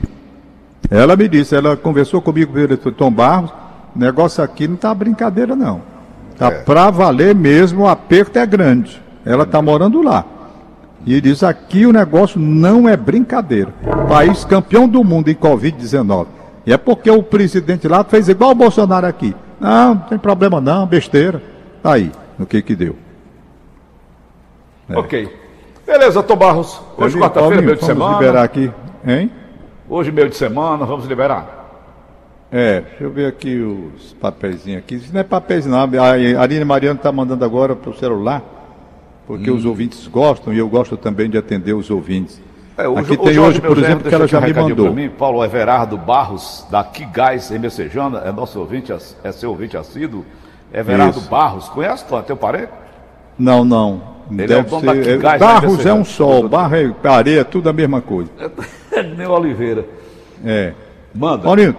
Ela 0.91 1.15
me 1.17 1.29
disse, 1.29 1.55
ela 1.55 1.77
conversou 1.77 2.23
comigo, 2.23 2.53
o 2.85 2.93
Tom 2.93 3.11
Barros, 3.11 3.53
o 3.95 3.99
negócio 3.99 4.43
aqui 4.43 4.69
não 4.69 4.75
está 4.75 4.95
brincadeira 4.95 5.55
não. 5.57 5.83
Tá 6.39 6.49
é. 6.49 6.51
para 6.63 6.91
valer 6.91 7.35
mesmo, 7.35 7.83
o 7.83 7.89
aperto 7.89 8.39
é 8.39 8.47
grande. 8.47 9.01
Ela 9.25 9.45
está 9.45 9.61
morando 9.61 10.01
lá. 10.03 10.25
E 11.05 11.21
diz 11.21 11.43
aqui 11.43 11.87
o 11.87 11.93
negócio 11.93 12.39
não 12.41 12.89
é 12.89 12.97
brincadeira. 12.97 13.73
País 14.09 14.45
campeão 14.45 14.89
do 14.89 15.03
mundo 15.03 15.29
em 15.29 15.35
Covid-19. 15.35 16.27
E 16.67 16.73
é 16.73 16.77
porque 16.77 17.11
o 17.11 17.23
presidente 17.23 17.89
lá 17.89 18.05
fez 18.05 18.29
igual 18.29 18.51
o 18.51 18.55
Bolsonaro 18.55 19.07
aqui. 19.07 19.35
Não, 19.59 19.95
não 19.95 20.01
tem 20.03 20.19
problema 20.19 20.61
não, 20.61 20.87
besteira. 20.87 21.43
Tá 21.83 21.95
aí, 21.95 22.11
no 22.39 22.47
que 22.47 22.63
que 22.63 22.75
deu. 22.75 22.97
É. 24.89 24.99
Ok. 24.99 25.37
Beleza, 25.87 26.23
Tom 26.23 26.37
Barros. 26.37 26.81
Hoje, 26.97 27.19
quarta-feira, 27.19 27.63
meio 27.63 27.75
de 27.77 27.81
vamos 27.81 27.87
semana. 27.87 28.19
liberar 28.19 28.45
aqui, 28.45 28.71
hein? 29.07 29.31
Hoje, 29.89 30.13
meio 30.13 30.29
de 30.29 30.37
semana, 30.37 30.85
vamos 30.85 31.07
liberar. 31.07 31.60
É, 32.53 32.81
deixa 32.81 33.05
eu 33.05 33.11
ver 33.11 33.27
aqui 33.27 33.59
os 33.59 34.13
papeizinhos 34.15 34.79
aqui. 34.79 34.97
Isso 34.97 35.13
não 35.13 35.21
é 35.21 35.25
papéis 35.25 35.67
não. 35.67 35.79
A 35.79 36.43
Aline 36.43 36.65
Mariano 36.65 36.97
está 36.97 37.13
mandando 37.13 37.45
agora 37.45 37.77
para 37.77 37.91
o 37.91 37.95
celular, 37.95 38.43
porque 39.27 39.51
hum. 39.51 39.55
os 39.55 39.65
ouvintes 39.65 40.09
gostam 40.09 40.53
e 40.53 40.59
eu 40.59 40.69
gosto 40.69 40.97
também 40.97 41.31
de 41.31 41.39
atender 41.39 41.75
os 41.75 41.91
ouvintes. 41.91 42.41
É, 42.77 42.89
o 42.89 42.99
Aqui 42.99 43.13
o 43.13 43.17
tem 43.19 43.35
Jorge 43.35 43.59
hoje, 43.59 43.61
por 43.61 43.79
exemplo, 43.79 44.09
que 44.09 44.15
ela 44.15 44.27
já 44.27 44.41
me 44.41 44.53
mandou. 44.53 44.93
Mim, 44.93 45.09
Paulo 45.11 45.45
Everardo 45.45 45.97
Barros, 45.97 46.67
da 46.71 46.83
Quigás, 46.83 47.51
em 47.53 47.59
Messejana, 47.59 48.23
é 48.25 48.33
nosso 48.33 48.59
ouvinte, 48.59 48.93
é 49.23 49.33
seu 49.33 49.51
ouvinte 49.51 49.77
assíduo. 49.77 50.25
Everardo 50.73 51.19
Isso. 51.19 51.29
Barros, 51.29 51.69
conhece, 51.69 52.05
Tom? 52.07 52.21
Teu 52.23 52.37
parente? 52.37 52.71
Não, 53.39 53.65
não. 53.65 54.03
Ele 54.31 54.45
é 54.45 54.47
Deve 54.47 54.61
o 54.61 54.71
dono 54.71 54.87
da 54.87 54.93
ser. 54.95 55.17
Quigás, 55.17 55.41
Barros 55.41 55.85
né, 55.85 55.91
é 55.91 55.95
um 55.95 56.05
sol, 56.05 56.49
barro 56.49 56.77
é 56.77 57.09
areia, 57.09 57.45
tudo 57.45 57.69
a 57.69 57.73
mesma 57.73 58.01
coisa. 58.01 58.31
Nem 59.17 59.27
Oliveira. 59.27 59.85
É. 60.45 60.73
Manda. 61.15 61.43
Paulinho, 61.43 61.77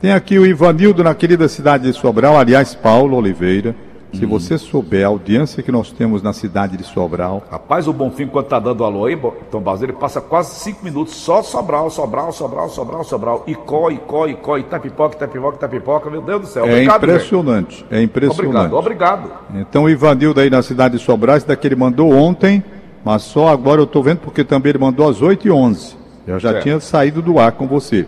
tem 0.00 0.12
aqui 0.12 0.38
o 0.38 0.46
Ivanildo 0.46 1.02
na 1.02 1.14
querida 1.14 1.48
cidade 1.48 1.84
de 1.90 1.92
Sobral, 1.92 2.36
aliás, 2.38 2.74
Paulo 2.74 3.16
Oliveira. 3.16 3.74
Se 4.14 4.24
Hum. 4.24 4.28
você 4.28 4.56
souber 4.56 5.04
a 5.04 5.08
audiência 5.08 5.62
que 5.62 5.70
nós 5.70 5.92
temos 5.92 6.22
na 6.22 6.32
cidade 6.32 6.78
de 6.78 6.84
Sobral, 6.84 7.42
Rapaz, 7.50 7.86
o 7.86 7.92
Bonfim, 7.92 8.26
quando 8.26 8.46
tá 8.46 8.58
dando 8.58 8.82
alô 8.82 9.04
aí, 9.04 9.18
Tom 9.50 9.60
Barros, 9.60 9.82
ele 9.82 9.92
passa 9.92 10.18
quase 10.18 10.54
cinco 10.60 10.82
minutos 10.82 11.14
só 11.14 11.42
Sobral, 11.42 11.90
Sobral, 11.90 12.32
Sobral, 12.32 12.70
Sobral, 12.70 13.04
Sobral. 13.04 13.44
E 13.46 13.54
có, 13.54 13.90
e 13.90 13.98
có, 13.98 14.26
e 14.26 14.34
có, 14.34 14.56
e 14.56 14.62
tapipoca, 14.62 15.14
tapipoca, 15.14 15.58
tapipoca. 15.58 16.08
Meu 16.08 16.22
Deus 16.22 16.40
do 16.40 16.46
céu. 16.46 16.64
é 16.64 16.70
Obrigado, 16.72 17.04
impressionante. 17.04 17.84
É 17.90 18.00
impressionante. 18.02 18.72
Obrigado, 18.72 18.74
obrigado. 18.74 19.30
Então 19.54 19.84
o 19.84 19.90
Ivanildo 19.90 20.40
aí 20.40 20.48
na 20.48 20.62
cidade 20.62 20.96
de 20.96 21.04
Sobral, 21.04 21.36
esse 21.36 21.46
daqui 21.46 21.66
ele 21.68 21.76
mandou 21.76 22.10
ontem, 22.10 22.64
mas 23.04 23.20
só 23.22 23.48
agora 23.48 23.82
eu 23.82 23.84
estou 23.84 24.02
vendo 24.02 24.20
porque 24.20 24.42
também 24.42 24.70
ele 24.70 24.78
mandou 24.78 25.06
às 25.06 25.20
8 25.20 25.46
e 25.48 25.50
11 25.50 25.96
Eu 26.26 26.38
já 26.38 26.60
tinha 26.60 26.80
saído 26.80 27.20
do 27.20 27.38
ar 27.38 27.52
com 27.52 27.66
você. 27.66 28.06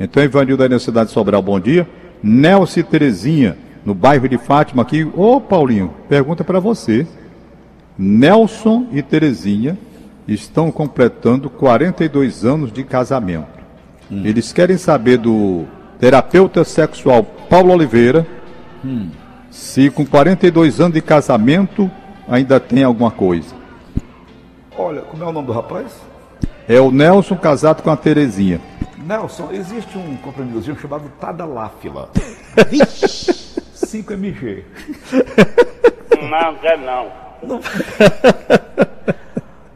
Então 0.00 0.22
Ivanildo 0.22 0.62
aí 0.62 0.68
na 0.68 0.78
cidade 0.78 1.08
de 1.08 1.14
Sobral, 1.14 1.42
bom 1.42 1.58
dia. 1.58 1.88
Nelson 2.22 2.80
e 2.80 2.82
Terezinha, 2.82 3.56
no 3.84 3.94
bairro 3.94 4.28
de 4.28 4.38
Fátima 4.38 4.82
aqui. 4.82 5.06
Ô 5.16 5.40
Paulinho, 5.40 5.92
pergunta 6.08 6.44
para 6.44 6.60
você. 6.60 7.06
Nelson 7.98 8.86
e 8.92 9.02
Terezinha 9.02 9.76
estão 10.26 10.70
completando 10.70 11.50
42 11.50 12.44
anos 12.44 12.72
de 12.72 12.84
casamento. 12.84 13.58
Eles 14.10 14.52
querem 14.52 14.78
saber 14.78 15.18
do 15.18 15.66
terapeuta 15.98 16.64
sexual 16.64 17.22
Paulo 17.22 17.72
Oliveira 17.72 18.26
se 19.50 19.90
com 19.90 20.06
42 20.06 20.80
anos 20.80 20.94
de 20.94 21.02
casamento 21.02 21.90
ainda 22.28 22.60
tem 22.60 22.84
alguma 22.84 23.10
coisa. 23.10 23.54
Olha, 24.76 25.02
como 25.02 25.24
é 25.24 25.26
o 25.26 25.32
nome 25.32 25.46
do 25.46 25.52
rapaz? 25.52 26.07
É 26.68 26.78
o 26.80 26.90
Nelson 26.90 27.36
casado 27.36 27.82
com 27.82 27.90
a 27.90 27.96
Terezinha. 27.96 28.60
Nelson, 29.06 29.48
existe 29.52 29.96
um 29.96 30.16
comprimidozinho 30.16 30.78
chamado 30.78 31.10
Tadaláfila. 31.18 32.10
5mg. 33.74 34.62
Não, 36.30 36.54
quer 36.56 36.76
não. 36.78 37.06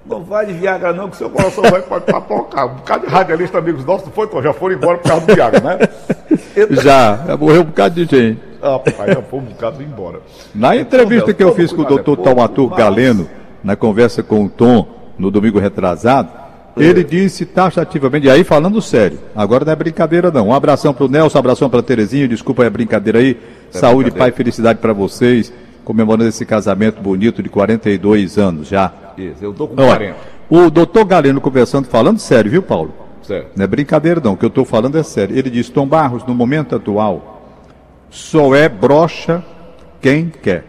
Não 0.05 0.23
vai 0.25 0.45
de 0.45 0.53
Viagra 0.53 0.93
não, 0.93 1.09
que 1.09 1.17
seu 1.17 1.31
coração 1.31 1.63
vai 1.63 1.81
papocar. 1.81 2.67
Um 2.67 2.75
bocado 2.75 3.07
de 3.07 3.13
radialista 3.13 3.59
amigos 3.59 3.85
nossos, 3.85 4.07
não 4.09 4.13
foi, 4.13 4.27
Tom? 4.27 4.43
Já 4.43 4.53
foram 4.53 4.75
embora 4.75 4.99
por 4.99 5.09
causa 5.09 5.25
do 5.25 5.35
Viagra, 5.35 5.61
né? 5.61 5.79
Então, 6.55 6.77
Já, 6.83 7.17
já 7.25 7.37
morreu 7.37 7.63
um 7.63 7.67
bocado 7.67 7.95
de 7.95 8.05
gente. 8.05 8.39
Rapaz, 8.61 9.15
já 9.15 9.23
foi 9.23 9.39
um 9.39 9.45
bocado 9.45 9.83
embora. 9.83 10.21
Na 10.55 10.77
entrevista 10.77 11.27
Nelson, 11.29 11.35
que 11.39 11.43
eu 11.45 11.55
fiz 11.55 11.73
com 11.73 11.81
o 11.83 11.87
é 11.87 11.89
doutor 11.89 12.19
Taumatur 12.19 12.69
mas- 12.69 12.79
Galeno, 12.79 13.31
na 13.65 13.75
conversa 13.77 14.23
com 14.23 14.45
o 14.45 14.49
Tom, 14.51 14.87
no 15.17 15.31
domingo 15.31 15.59
retrasado, 15.59 16.29
ele 16.77 17.05
disse 17.05 17.45
taxativamente, 17.45 18.27
e 18.27 18.31
aí 18.31 18.45
falando 18.45 18.81
sério, 18.81 19.19
agora 19.35 19.65
não 19.65 19.73
é 19.73 19.77
brincadeira 19.77 20.31
não. 20.31 20.49
Um 20.49 20.55
abração 20.55 20.95
pro 20.95 21.09
Nelson, 21.09 21.39
um 21.39 21.41
abração 21.41 21.69
pra 21.69 21.83
Terezinha, 21.83 22.27
desculpa 22.27 22.67
a 22.67 22.71
brincadeira 22.71 23.19
aí. 23.19 23.37
Saúde, 23.71 24.05
brincadeira. 24.05 24.19
paz 24.19 24.35
e 24.35 24.37
felicidade 24.37 24.79
pra 24.79 24.93
vocês, 24.93 25.53
comemorando 25.85 26.29
esse 26.29 26.47
casamento 26.47 27.01
bonito 27.01 27.43
de 27.43 27.49
42 27.49 28.39
anos 28.39 28.69
já. 28.69 28.93
Isso, 29.17 29.45
eu 29.45 29.53
tô 29.53 29.69
com 29.69 29.81
Olha, 29.83 30.15
40. 30.15 30.17
o 30.49 30.71
doutor 30.71 31.05
Galeno 31.05 31.41
conversando, 31.41 31.87
falando 31.87 32.19
sério, 32.19 32.51
viu, 32.51 32.63
Paulo? 32.63 32.95
Certo. 33.23 33.51
Não 33.57 33.65
é 33.65 33.67
brincadeira, 33.67 34.21
não. 34.23 34.33
O 34.33 34.37
que 34.37 34.45
eu 34.45 34.49
estou 34.49 34.65
falando 34.65 34.99
é 34.99 35.03
sério. 35.03 35.37
Ele 35.37 35.49
diz: 35.49 35.69
Tom 35.69 35.87
Barros, 35.87 36.25
no 36.27 36.35
momento 36.35 36.75
atual, 36.75 37.43
só 38.11 38.55
é 38.55 38.69
brocha 38.69 39.45
quem 40.01 40.29
quer. 40.43 40.65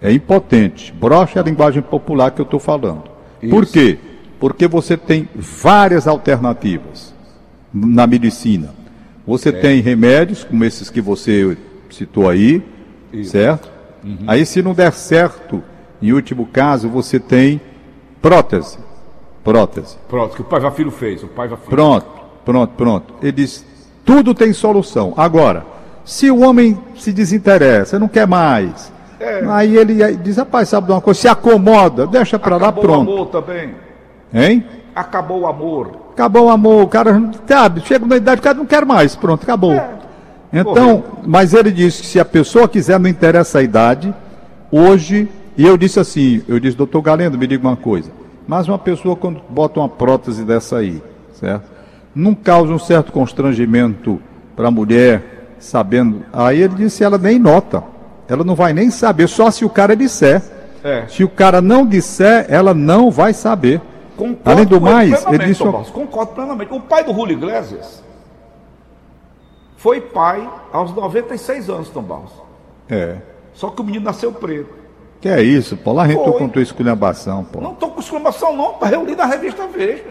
É 0.00 0.12
impotente. 0.12 0.92
Brocha 0.92 1.38
é 1.38 1.42
a 1.42 1.44
linguagem 1.44 1.82
popular 1.82 2.30
que 2.30 2.40
eu 2.40 2.44
estou 2.44 2.60
falando. 2.60 3.04
Por 3.48 3.64
Isso. 3.64 3.72
quê? 3.72 3.98
Porque 4.38 4.66
você 4.66 4.96
tem 4.96 5.28
várias 5.34 6.06
alternativas 6.06 7.14
na 7.72 8.06
medicina. 8.06 8.74
Você 9.26 9.50
tem 9.50 9.80
remédios, 9.80 10.44
como 10.44 10.64
esses 10.64 10.88
que 10.88 11.00
você 11.00 11.56
citou 11.90 12.28
aí, 12.28 12.62
certo? 13.24 13.70
Aí, 14.26 14.46
se 14.46 14.62
não 14.62 14.72
der 14.72 14.92
certo, 14.92 15.62
em 16.00 16.12
último 16.12 16.46
caso, 16.46 16.88
você 16.88 17.18
tem 17.18 17.60
prótese. 18.22 18.78
Prótese. 19.42 19.96
Pronto, 20.08 20.36
que 20.36 20.42
o 20.42 20.44
pai 20.44 20.60
já 20.60 20.70
filho 20.70 20.90
fez, 20.90 21.22
o 21.22 21.28
pai 21.28 21.48
já 21.48 21.56
filho. 21.56 21.70
Pronto, 21.70 22.06
pronto, 22.44 22.74
pronto. 22.76 23.14
Ele 23.20 23.32
diz: 23.32 23.64
tudo 24.04 24.34
tem 24.34 24.52
solução. 24.52 25.12
Agora, 25.16 25.64
se 26.04 26.30
o 26.30 26.40
homem 26.40 26.78
se 26.96 27.12
desinteressa, 27.12 27.98
não 27.98 28.08
quer 28.08 28.26
mais, 28.26 28.92
aí 29.50 29.76
ele 29.76 30.16
diz: 30.18 30.36
rapaz, 30.36 30.68
sabe 30.68 30.86
de 30.86 30.92
uma 30.92 31.00
coisa? 31.00 31.20
Se 31.20 31.28
acomoda, 31.28 32.06
deixa 32.06 32.38
pra 32.38 32.56
lá, 32.56 32.70
pronto. 32.70 33.10
o 33.10 33.14
amor 33.14 33.26
também. 33.26 33.85
Hein? 34.36 34.64
Acabou 34.94 35.40
o 35.40 35.46
amor. 35.46 35.92
Acabou 36.12 36.46
o 36.46 36.50
amor, 36.50 36.84
o 36.84 36.88
cara, 36.88 37.30
sabe, 37.46 37.80
chega 37.82 38.06
na 38.06 38.16
idade, 38.16 38.40
o 38.40 38.42
cara 38.42 38.56
não 38.56 38.66
quer 38.66 38.84
mais, 38.84 39.16
pronto, 39.16 39.42
acabou. 39.42 39.74
Então, 40.52 41.04
mas 41.26 41.52
ele 41.52 41.70
disse 41.70 42.02
que 42.02 42.08
se 42.08 42.20
a 42.20 42.24
pessoa 42.24 42.68
quiser, 42.68 42.98
não 42.98 43.08
interessa 43.08 43.58
a 43.58 43.62
idade, 43.62 44.14
hoje, 44.70 45.28
e 45.56 45.66
eu 45.66 45.76
disse 45.76 46.00
assim, 46.00 46.42
eu 46.48 46.58
disse, 46.60 46.76
doutor 46.76 47.02
Galendo, 47.02 47.36
me 47.36 47.46
diga 47.46 47.66
uma 47.66 47.76
coisa, 47.76 48.10
mas 48.46 48.68
uma 48.68 48.78
pessoa 48.78 49.16
quando 49.16 49.40
bota 49.48 49.80
uma 49.80 49.88
prótese 49.88 50.44
dessa 50.44 50.78
aí, 50.78 51.02
certo? 51.34 51.64
Não 52.14 52.34
causa 52.34 52.72
um 52.72 52.78
certo 52.78 53.12
constrangimento 53.12 54.20
para 54.54 54.68
a 54.68 54.70
mulher, 54.70 55.52
sabendo, 55.58 56.22
aí 56.32 56.62
ele 56.62 56.74
disse, 56.76 57.04
ela 57.04 57.18
nem 57.18 57.38
nota, 57.38 57.82
ela 58.28 58.44
não 58.44 58.54
vai 58.54 58.72
nem 58.72 58.90
saber, 58.90 59.28
só 59.28 59.50
se 59.50 59.64
o 59.64 59.70
cara 59.70 59.94
disser. 59.94 60.42
É. 60.82 61.04
Se 61.08 61.24
o 61.24 61.28
cara 61.28 61.60
não 61.60 61.84
disser, 61.84 62.46
ela 62.48 62.72
não 62.72 63.10
vai 63.10 63.32
saber. 63.32 63.80
Concordo 64.16 64.50
Além 64.50 64.64
do 64.66 64.76
ele 64.76 64.84
mais, 64.84 65.26
ele 65.26 65.44
disse 65.46 65.58
Tom 65.58 65.64
uma- 65.66 65.72
Barros, 65.72 65.90
Concordo 65.90 66.32
plenamente. 66.32 66.72
O 66.74 66.80
pai 66.80 67.04
do 67.04 67.12
Julio 67.12 67.36
Iglesias 67.36 68.02
foi 69.76 70.00
pai 70.00 70.48
aos 70.72 70.92
96 70.94 71.68
anos, 71.70 71.88
Tom 71.90 72.02
Barros. 72.02 72.32
É. 72.88 73.18
Só 73.52 73.70
que 73.70 73.80
o 73.80 73.84
menino 73.84 74.04
nasceu 74.04 74.32
preto. 74.32 74.74
Que 75.20 75.28
é 75.28 75.42
isso, 75.42 75.76
Paulo? 75.76 76.00
A 76.00 76.08
gente 76.08 76.22
Foi. 76.22 76.32
contou 76.38 76.62
esculhambação, 76.62 77.44
pô. 77.44 77.60
Não 77.60 77.72
estou 77.72 77.90
com 77.90 78.00
exclamação, 78.00 78.56
não, 78.56 78.72
está 78.72 78.86
reunido 78.86 79.16
na 79.16 79.26
revista 79.26 79.66
Veja. 79.66 80.04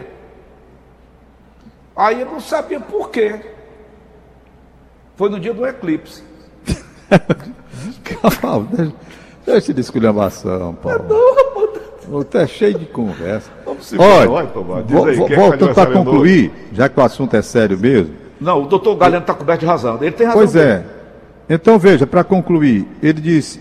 Aí 1.94 2.20
eu 2.20 2.26
não 2.26 2.40
sabia 2.40 2.78
por 2.80 3.10
quê. 3.10 3.40
Foi 5.14 5.30
no 5.30 5.40
dia 5.40 5.54
do 5.54 5.66
eclipse. 5.66 6.22
Paulo, 8.42 8.68
deixa, 8.70 8.92
deixa 9.46 9.74
de 9.74 9.80
esculhambação, 9.80 10.74
Paulo. 10.74 10.98
Você 12.08 12.38
é 12.38 12.46
cheio 12.46 12.78
de 12.78 12.86
conversa. 12.86 13.50
Olha, 13.98 14.48
quem 14.86 15.36
é 15.36 15.36
voltando 15.36 15.74
para 15.74 15.90
concluir, 15.90 16.52
já 16.72 16.88
que 16.88 16.98
o 16.98 17.02
assunto 17.02 17.34
é 17.34 17.42
sério 17.42 17.78
mesmo. 17.78 18.14
Não, 18.40 18.62
o 18.62 18.66
doutor 18.66 18.94
Galeno 18.96 19.22
está 19.22 19.34
coberto 19.34 19.60
de 19.60 19.66
razão. 19.66 19.98
Ele 20.00 20.12
tem 20.12 20.26
razão. 20.26 20.40
Pois 20.40 20.54
é. 20.56 20.84
Então 21.48 21.78
veja, 21.78 22.06
para 22.06 22.24
concluir, 22.24 22.86
ele 23.02 23.20
disse, 23.20 23.60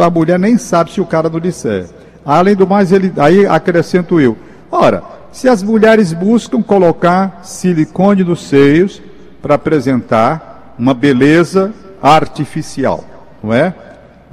a 0.00 0.10
mulher 0.10 0.38
nem 0.38 0.56
sabe 0.58 0.92
se 0.92 1.00
o 1.00 1.06
cara 1.06 1.28
não 1.28 1.40
disser. 1.40 1.86
Além 2.24 2.54
do 2.54 2.66
mais, 2.66 2.92
ele 2.92 3.12
aí 3.16 3.46
acrescento 3.46 4.20
eu. 4.20 4.36
Ora, 4.70 5.02
se 5.32 5.48
as 5.48 5.62
mulheres 5.62 6.12
buscam 6.12 6.62
colocar 6.62 7.40
silicone 7.42 8.22
nos 8.22 8.42
seios 8.42 9.02
para 9.40 9.54
apresentar 9.54 10.74
uma 10.78 10.94
beleza 10.94 11.72
artificial, 12.02 13.04
não 13.42 13.52
é? 13.52 13.74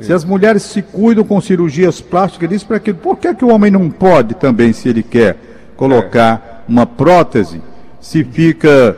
Se 0.02 0.14
as 0.14 0.24
mulheres 0.24 0.64
se 0.64 0.82
cuidam 0.82 1.24
com 1.24 1.40
cirurgias 1.42 2.00
plásticas, 2.02 2.52
isso 2.52 2.66
para 2.66 2.78
aquilo, 2.78 2.98
por 2.98 3.18
que, 3.18 3.34
que 3.34 3.44
o 3.46 3.50
homem 3.54 3.70
não 3.72 3.90
pode 3.90 4.34
também, 4.36 4.72
se 4.74 4.88
ele 4.90 5.04
quer, 5.04 5.38
colocar 5.76 6.64
uma 6.68 6.86
prótese, 6.86 7.62
se 8.00 8.24
fica 8.24 8.96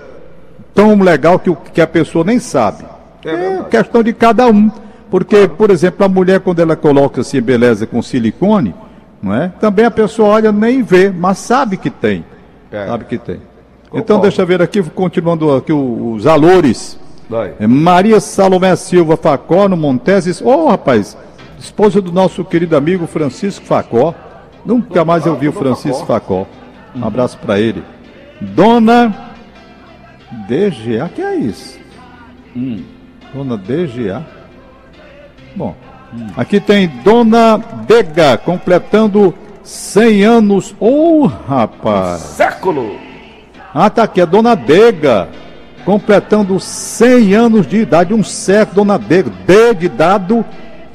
tão 0.73 0.99
legal 1.01 1.39
que, 1.39 1.49
o- 1.49 1.55
que 1.55 1.81
a 1.81 1.87
pessoa 1.87 2.23
nem 2.23 2.39
sabe? 2.39 2.85
É 3.25 3.29
É, 3.31 3.63
questão 3.69 4.01
de 4.03 4.13
cada 4.13 4.47
um. 4.47 4.69
Porque, 5.09 5.47
por 5.47 5.69
exemplo, 5.69 6.05
a 6.05 6.09
mulher, 6.09 6.39
quando 6.39 6.59
ela 6.59 6.75
coloca 6.75 7.21
assim, 7.21 7.41
beleza 7.41 7.85
com 7.85 8.01
silicone, 8.01 8.73
não 9.21 9.33
é? 9.35 9.49
Também 9.59 9.85
a 9.85 9.91
pessoa 9.91 10.29
olha, 10.29 10.51
nem 10.51 10.81
vê, 10.81 11.09
mas 11.11 11.37
sabe 11.37 11.77
que 11.77 11.89
tem. 11.89 12.23
É. 12.71 12.87
Sabe 12.87 13.05
que 13.05 13.17
tem. 13.17 13.39
Então, 13.93 14.21
deixa 14.21 14.41
eu 14.41 14.47
ver 14.47 14.61
aqui, 14.61 14.81
continuando 14.81 15.53
aqui 15.53 15.73
os 15.73 16.23
valores. 16.23 16.97
Vai. 17.31 17.53
É 17.61 17.65
Maria 17.65 18.19
Salomé 18.19 18.75
Silva 18.75 19.15
Facó, 19.15 19.69
no 19.69 19.77
Monteses. 19.77 20.41
Ô, 20.41 20.67
rapaz, 20.67 21.17
esposa 21.57 22.01
do 22.01 22.11
nosso 22.11 22.43
querido 22.43 22.75
amigo 22.75 23.07
Francisco 23.07 23.65
Facó. 23.65 24.13
Nunca 24.65 25.05
mais 25.05 25.25
eu 25.25 25.37
vi 25.37 25.47
o 25.47 25.53
Francisco 25.53 26.05
Facó. 26.05 26.45
Um 26.93 27.05
abraço 27.05 27.37
para 27.37 27.57
ele. 27.57 27.85
Dona 28.41 29.15
DGA, 30.45 31.09
que 31.15 31.21
é 31.21 31.35
isso? 31.35 31.79
Dona 33.33 33.55
DGA. 33.55 34.25
Bom, 35.55 35.73
aqui 36.35 36.59
tem 36.59 36.89
Dona 37.01 37.57
Bega, 37.57 38.37
completando 38.39 39.33
100 39.63 40.23
anos. 40.25 40.75
Ô, 40.81 41.27
rapaz! 41.27 42.19
Século! 42.23 42.97
Ah, 43.73 43.89
tá 43.89 44.03
aqui, 44.03 44.19
a 44.19 44.25
Dona 44.25 44.53
Dega, 44.53 45.29
completando 45.85 46.59
100 46.59 47.33
anos 47.33 47.67
de 47.67 47.77
idade, 47.77 48.13
um 48.13 48.23
século, 48.23 48.77
Dona 48.77 48.97
Dega. 48.97 49.31
D 49.45 49.73
de 49.73 49.89
dado, 49.89 50.45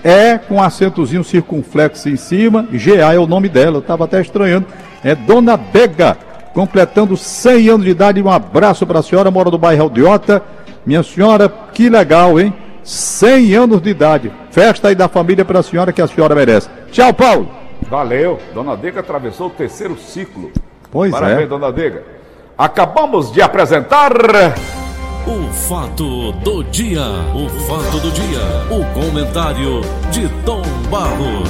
E 0.05 0.39
com 0.49 0.63
acentozinho 0.63 1.25
circunflexo 1.25 2.09
em 2.09 2.17
cima, 2.17 2.67
GA 2.71 3.15
é 3.15 3.19
o 3.19 3.27
nome 3.27 3.49
dela, 3.49 3.79
eu 3.79 3.83
tava 3.83 4.05
até 4.05 4.21
estranhando. 4.21 4.67
É 5.03 5.15
Dona 5.15 5.57
Dega, 5.57 6.17
completando 6.55 7.17
100 7.17 7.69
anos 7.69 7.85
de 7.85 7.91
idade. 7.91 8.23
Um 8.23 8.31
abraço 8.31 8.87
para 8.87 9.01
a 9.01 9.03
senhora, 9.03 9.31
mora 9.31 9.51
do 9.51 9.59
bairro 9.59 9.83
Aldeota. 9.83 10.43
Minha 10.85 11.03
senhora, 11.03 11.49
que 11.73 11.89
legal, 11.89 12.39
hein? 12.39 12.55
100 12.83 13.55
anos 13.55 13.83
de 13.83 13.91
idade. 13.91 14.33
Festa 14.51 14.89
aí 14.89 14.95
da 14.95 15.09
família 15.09 15.45
para 15.45 15.59
a 15.59 15.63
senhora 15.63 15.93
que 15.93 16.01
a 16.01 16.07
senhora 16.07 16.35
merece. 16.35 16.69
Tchau, 16.93 17.13
Paulo. 17.13 17.51
Valeu! 17.91 18.39
Dona 18.55 18.77
Dega 18.77 19.01
atravessou 19.01 19.49
o 19.49 19.51
terceiro 19.51 19.99
ciclo. 19.99 20.51
Pois 20.91 21.11
Parabéns, 21.11 21.43
é. 21.43 21.47
Dona 21.47 21.73
Dega. 21.73 22.16
Acabamos 22.59 23.31
de 23.31 23.43
apresentar. 23.43 24.13
O 25.27 25.53
fato 25.53 26.33
do 26.33 26.65
dia. 26.65 27.03
O 27.35 27.51
fato 27.69 28.01
do 28.01 28.11
dia. 28.11 28.41
O 28.71 28.83
comentário 28.99 29.83
de 30.11 30.27
Tom 30.43 30.63
Barros. 30.91 31.45